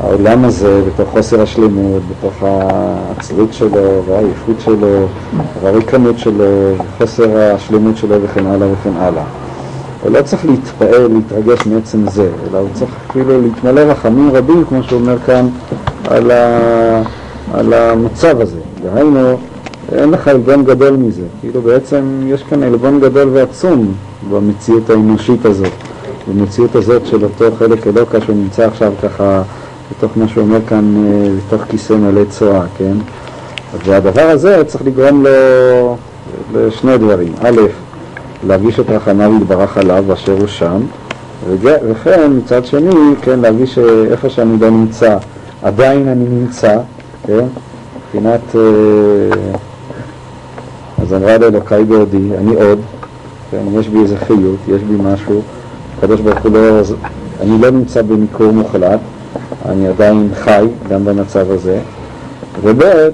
[0.00, 5.06] העולם הזה, בתוך חוסר השלמות, בתוך העצלות שלו והעייפות שלו
[5.62, 6.44] והריקנות שלו,
[6.98, 9.22] חוסר השלמות שלו וכן הלאה וכן הלאה.
[10.02, 14.82] הוא לא צריך להתפעל, להתרגש מעצם זה, אלא הוא צריך אפילו להתמלא רחמים רבים, כמו
[14.82, 15.48] שהוא אומר כאן,
[16.04, 17.02] על ה...
[17.52, 18.58] על המצב הזה.
[18.82, 19.36] דהיינו,
[19.92, 21.22] אין לך עלבון גדול מזה.
[21.40, 23.94] כאילו בעצם יש כאן עלבון גדול ועצום
[24.30, 25.72] במציאות האנושית הזאת.
[26.28, 29.42] במציאות הזאת של אותו חלק אלוקה שהוא נמצא עכשיו ככה
[29.90, 32.96] בתוך מה שהוא אומר כאן, אה, בתוך כיסא מלא צואה, כן?
[33.84, 35.96] והדבר הזה צריך לגרום לו
[36.54, 37.32] לשני דברים.
[37.42, 37.60] א',
[38.46, 40.80] להרגיש את רחמיו יתברך עליו באשר הוא שם,
[41.60, 45.16] וכן מצד שני, כן, להרגיש שאיפה שאני לא נמצא,
[45.62, 46.78] עדיין אני נמצא,
[47.26, 47.44] כן?
[47.96, 48.56] מבחינת...
[48.56, 49.56] אה,
[51.02, 52.78] אז אמרה לאלוקיי בעודי, אני עוד,
[53.50, 53.62] כן?
[53.72, 55.42] יש בי איזה חיות, יש בי משהו,
[55.98, 56.80] הקדוש ברוך הוא לא...
[57.40, 59.00] אני לא נמצא במיקור מוחלט,
[59.68, 61.78] אני עדיין חי גם במצב הזה,
[62.62, 63.10] וב' אה,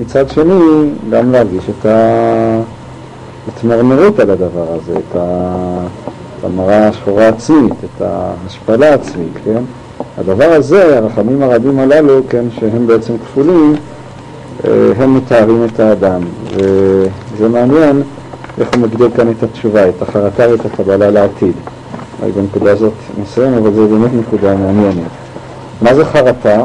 [0.00, 1.86] מצד שני גם להרגיש את
[3.46, 5.16] ההתמרמרות על הדבר הזה, את,
[6.42, 9.62] המראה השחורה העצמית, את ההשפלה העצמית, כן?
[10.18, 13.74] הדבר הזה, הרחמים הרבים הללו, כן, שהם בעצם כפולים,
[14.64, 16.20] אה, הם מתארים את האדם.
[16.56, 18.02] וזה מעניין
[18.58, 21.52] איך הוא מגדיר כאן את התשובה, את החרטה ואת הקבלה לעתיד.
[22.20, 22.92] אולי בנקודה הזאת
[23.22, 25.10] נסיים, אבל זו באמת נקודה מעניינת.
[25.82, 26.64] מה זה חרטה?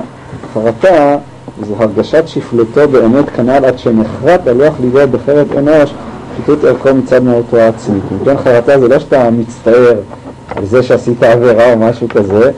[0.54, 1.18] חרטה
[1.62, 5.94] זו הרגשת שפלותו באמת כנ"ל עד שנחרט על לוח ליבו בחרט אנוש,
[6.34, 8.04] פחיתות ערכו מצד מהותו העצמית.
[8.12, 9.94] אם כן חרטה זה לא שאתה מצטער
[10.56, 12.52] על זה שעשית עבירה או משהו כזה,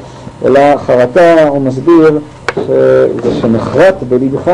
[0.46, 2.20] אלא חרטה, הוא מסביר,
[2.56, 4.52] שזה שנחרט בלבך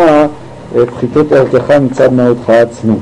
[0.95, 2.99] פחיתות ערכך מצד מהותך העצמית.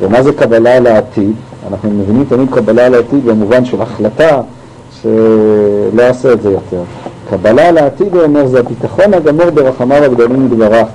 [0.00, 1.32] ומה זה קבלה לעתיד?
[1.70, 4.40] אנחנו מבינים תמיד קבלה לעתיד במובן של החלטה
[5.02, 6.82] שלא אעשה את זה יותר.
[7.30, 10.86] קבלה לעתיד, הוא אומר, זה הביטחון הגמור ברחמיו הגדולים מדברך,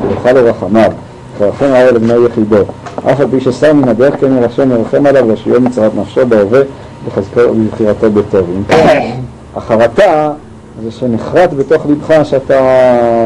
[0.00, 0.90] ובכל לרחמיו,
[1.38, 2.56] ורחם עליו לבני יחידו.
[2.98, 6.60] אף על פי ששר מן הדרך כן ירשם מרחם עליו, ושיהיה מצרת נפשו בהווה,
[7.06, 8.46] בחזקו ובבחירתו בטוב.
[8.56, 9.10] אם כן,
[9.56, 10.32] החרטה
[10.82, 12.60] זה שנחרט בתוך לבך שאתה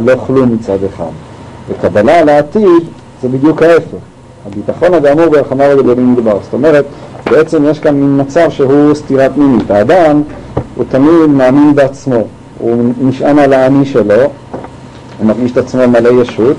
[0.03, 1.11] לא כלום מצד אחד.
[1.69, 2.83] וקבלה לעתיד
[3.23, 3.99] זה בדיוק ההפך.
[4.47, 6.39] הביטחון הגמור ברחמה וגדולים מדבר.
[6.43, 6.85] זאת אומרת,
[7.31, 9.71] בעצם יש כאן מין מצב שהוא סתירה פנימית.
[9.71, 10.23] האדם
[10.75, 12.25] הוא תמיד מאמין בעצמו,
[12.59, 16.57] הוא נשען על האני שלו, הוא מרגיש את עצמו מלא ישות,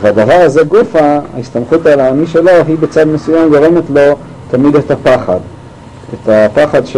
[0.00, 4.16] והדבר הזה גופה, ההסתמכות על האני שלו, היא בצד מסוים גורמת לו
[4.50, 5.38] תמיד את הפחד.
[6.14, 6.96] את הפחד, ש...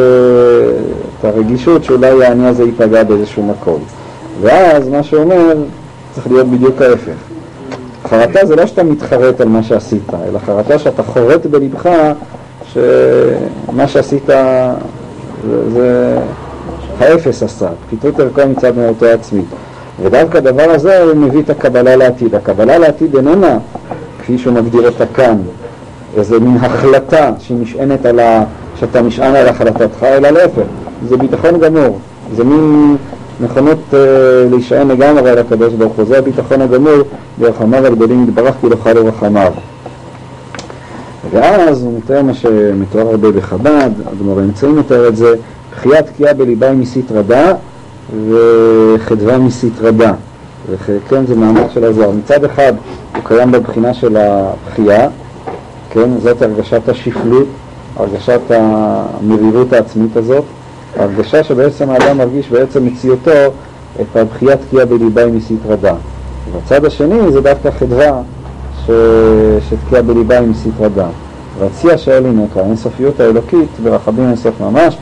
[1.24, 3.84] הרגישות שאולי האני הזה ייפגע באיזשהו מקום.
[4.40, 5.54] ואז מה שאומר,
[6.14, 7.12] צריך להיות בדיוק ההפך.
[8.08, 11.88] חרטה זה לא שאתה מתחרט על מה שעשית, אלא חרטה שאתה חורט בלבך
[12.72, 16.18] שמה שעשית זה, זה
[16.98, 19.44] האפס עשה, פיתות ערכו מצד מהותו עצמית.
[20.02, 22.34] ודווקא הדבר הזה הוא מביא את הקבלה לעתיד.
[22.34, 23.58] הקבלה לעתיד איננה,
[24.18, 25.36] כפי שהוא מגדיר אותה כאן,
[26.16, 28.44] איזה מין החלטה שהיא נשענת על ה...
[28.80, 30.62] שאתה נשען על החלטתך, אלא להפך,
[31.08, 31.98] זה ביטחון גמור,
[32.36, 32.96] זה מין
[33.40, 33.94] נכונות uh,
[34.50, 36.98] להישען לגמרי על הקדוש ברוך הוא, זה הביטחון הגמור
[37.38, 39.52] ברחמיו הגדולים יתברך כי לא חלו רחמיו.
[41.30, 45.34] ואז הוא מתאר מה שמתואר הרבה בחב"ד, הגמור האמצעי מתאר את זה,
[45.72, 47.52] בחייה תקיעה בליבה היא מסתרא דע
[48.28, 50.12] וחדווה מסתרא דע.
[50.70, 52.10] וכן, זה מאמר של הזוהר.
[52.10, 52.72] מצד אחד
[53.14, 55.08] הוא קיים בבחינה של הבחייה,
[55.90, 57.46] כן, זאת הרגשת השפלות,
[57.96, 60.44] הרגשת המרירות העצמית הזאת,
[60.96, 63.30] הרגשה שבעצם האדם מרגיש בעצם מציאותו
[64.00, 65.94] את הבחייה תקיעה בליבה היא מסתרא דע.
[66.50, 68.20] ובצד השני זה דווקא חדווה
[68.86, 68.90] ש...
[69.68, 71.06] שתקיעה בליבה היא מסתרא דע.
[71.58, 74.98] והציע שאלי נקרא, האינסופיות האלוקית ברחבים אינסוף ממש,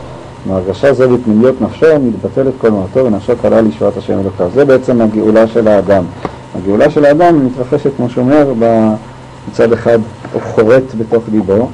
[0.46, 4.50] מהרגשה זו בפנימיות נפשו, מתבטלת כל מהותו ונפשו קלה לישועת השם אלוקיו.
[4.54, 6.04] זה בעצם הגאולה של האדם.
[6.58, 8.52] הגאולה של האדם מתרחשת, כמו שאומר,
[9.50, 9.98] מצד אחד
[10.32, 11.68] הוא חורט בתוך ליבו,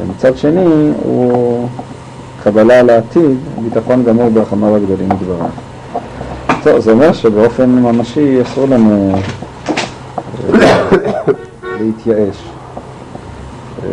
[0.00, 1.68] ומצד שני הוא
[2.44, 5.46] קבלה לעתיד, ביטחון גמור ברחמיו הגדולים מדבריו.
[6.62, 9.14] טוב, זה אומר שבאופן ממשי אסור לנו
[10.54, 10.60] אה,
[11.80, 12.36] להתייאש.
[13.84, 13.88] אה,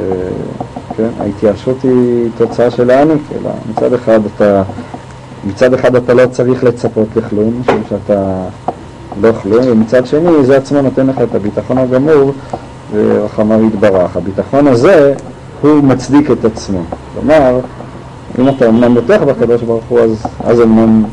[0.98, 1.10] כן?
[1.20, 4.64] ההתייאשות היא תוצאה של העניק, אלא מצד אחד אתה,
[5.48, 8.44] מצד אחד אתה לא צריך לצפות לכלום, משום שאתה
[9.22, 12.32] לא כלום, ומצד שני זה עצמו נותן לך את הביטחון הגמור
[12.92, 14.18] ורחמיו יתברך.
[14.18, 15.14] הביטחון הזה
[15.62, 16.80] הוא מצדיק את עצמו.
[17.14, 17.60] כלומר,
[18.40, 21.04] אם אתה אמנם בטוח בקדוש ברוך הוא, אז, אז אמנם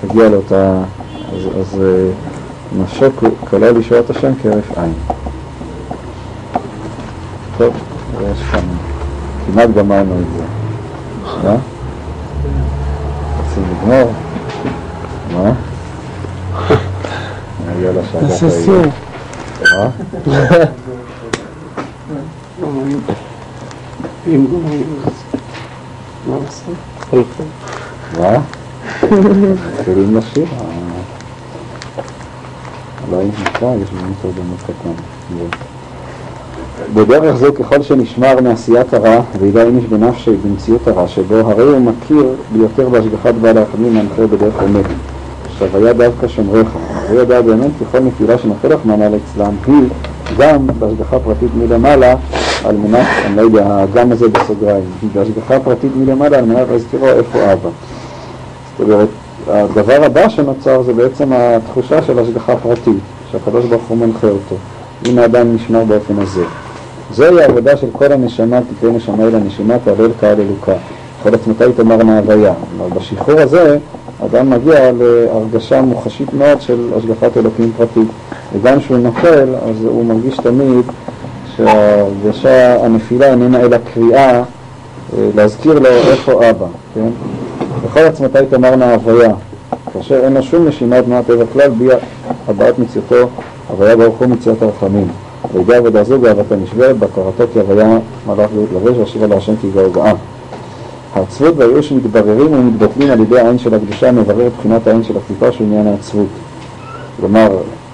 [0.00, 0.78] תגיע לאותה,
[1.32, 2.10] אז, אז אה,
[2.82, 3.06] נפשו
[3.50, 4.92] כלל לישועת השם כהרף עין.
[7.58, 7.74] טוב,
[8.32, 8.60] יש כאן,
[9.46, 10.44] כמעט גמרנו את זה.
[11.44, 11.56] מה?
[13.38, 14.12] רוצים לגמור?
[15.34, 15.52] מה?
[17.68, 18.22] נגיע לשעה.
[18.22, 18.82] נעשה.
[19.76, 19.88] מה?
[24.26, 25.23] אם גומרים, אז
[26.28, 27.26] מה לעשות?
[28.20, 28.38] מה?
[29.72, 30.46] מתחילים לשיר?
[33.10, 35.02] אולי נמצא, יש באמת עוד עמוד קטן.
[36.94, 42.26] בדרך זו ככל שנשמר מעשיית הרע וידע איניש בנפשי במציאות הרע שבו הרי הוא מכיר
[42.52, 44.84] ביותר בהשגחת בעל הרחמים מהנחר בדרך אמת.
[45.52, 46.68] עכשיו היה דווקא שומריך,
[47.08, 49.88] הוא ידע באמת ככל נפילה שנופל רחמנא אצלם היא
[50.38, 52.14] גם בהשגחה פרטית מלמעלה
[52.64, 57.08] על מנת, אני לא יודע, האגם הזה בסוגריים, היא בהשגחה פרטית מלמעלה על מנת להזכירו
[57.08, 57.68] איפה אבא.
[58.78, 59.08] זאת אומרת,
[59.48, 64.56] הדבר הבא שנוצר זה בעצם התחושה של השגחה פרטית, שהקדוש ברוך הוא מנחה אותו,
[65.06, 66.44] אם האדם נשמר באופן הזה.
[67.12, 70.72] זוהי העבודה של כל הנשמה, תקרא נשמה אל הנשימה, תעלה לקהל אלוקה.
[71.22, 72.52] כל עצמתי תאמרנה הוויה.
[72.70, 73.78] כלומר, בשחרור הזה,
[74.24, 78.08] אדם מגיע להרגשה מוחשית מאוד של השגחת אלוקים פרטית.
[78.52, 80.84] וגם כשהוא נופל, אז הוא מרגיש תמיד
[81.56, 84.42] שההרגשה, הנפילה איננה אלא קריאה אה,
[85.34, 87.08] להזכיר לו איפה אבא, כן?
[87.84, 89.34] בכל עצמתי תאמרנה הוויה,
[89.92, 91.88] כאשר אין לו שום נשימה תנועת טבע כלל, בלי
[92.48, 93.28] הבעת מציאתו,
[93.68, 95.08] הוויה ברוך הוא מציאת הרחמים.
[95.54, 99.90] וידע עבודה זו גאוותה נשברת, בהכרתו כי הוויה מלאך גאות לבש, ואשיבה להשם כי גאו
[99.90, 100.12] גאה.
[101.14, 105.52] העצבות והייאוש מתבררים ומתבטלים על ידי העין של הקדושה המברר את בחינת העין של הקליפה
[105.52, 106.26] שהוא עניין העצבות.
[107.20, 107.48] כלומר,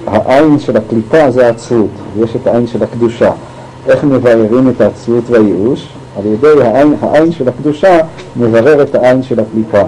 [0.07, 3.31] העין של הקליפה זה העצבות, ויש את העין של הקדושה.
[3.87, 5.89] איך מבררים את העצבות והייאוש?
[6.19, 7.99] על ידי העין, העין של הקדושה
[8.37, 9.83] מברר את העין של הקליפה.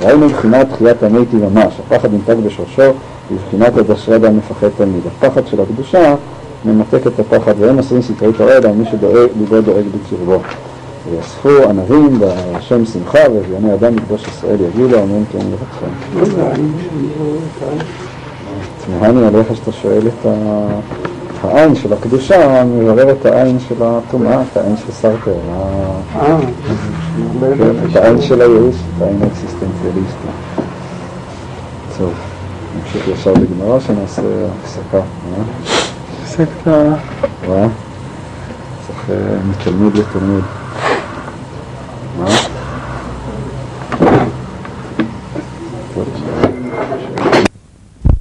[0.00, 2.92] ראינו מבחינת תחיית המתי ממש, הפחד נמתק בשורשו
[3.30, 5.02] ובבחינת הדשרד המפחד תמיד.
[5.06, 6.14] הפחד של הקדושה
[6.64, 10.40] ממתק את הפחד, ואין עושים סתרי תורה אלא מי שליבו דואג בקרבו.
[11.10, 16.26] ויאספו ענבים בהשם שמחה ואביוני אדם לקדוש ישראל יגידו אמן כן לבקשם.
[18.86, 20.26] תמהני עליך שאתה שואל את
[21.42, 25.32] העין של הקדושה, מברר את העין של הטומאה, את העין של סרטר.
[26.14, 26.38] אה,
[27.58, 30.30] כן, את העין של הייאוש, את העין האקסיסטנציאליסטית.
[31.98, 32.12] טוב,
[32.76, 34.22] נמשיך ישר בגמרא, שנעשה
[34.62, 34.96] הפסקה.
[34.96, 35.42] אה?
[36.22, 36.94] הפסקה.
[37.46, 37.66] רואה?
[38.86, 39.14] צריך אה,
[39.50, 40.44] מתלמיד לתלמיד.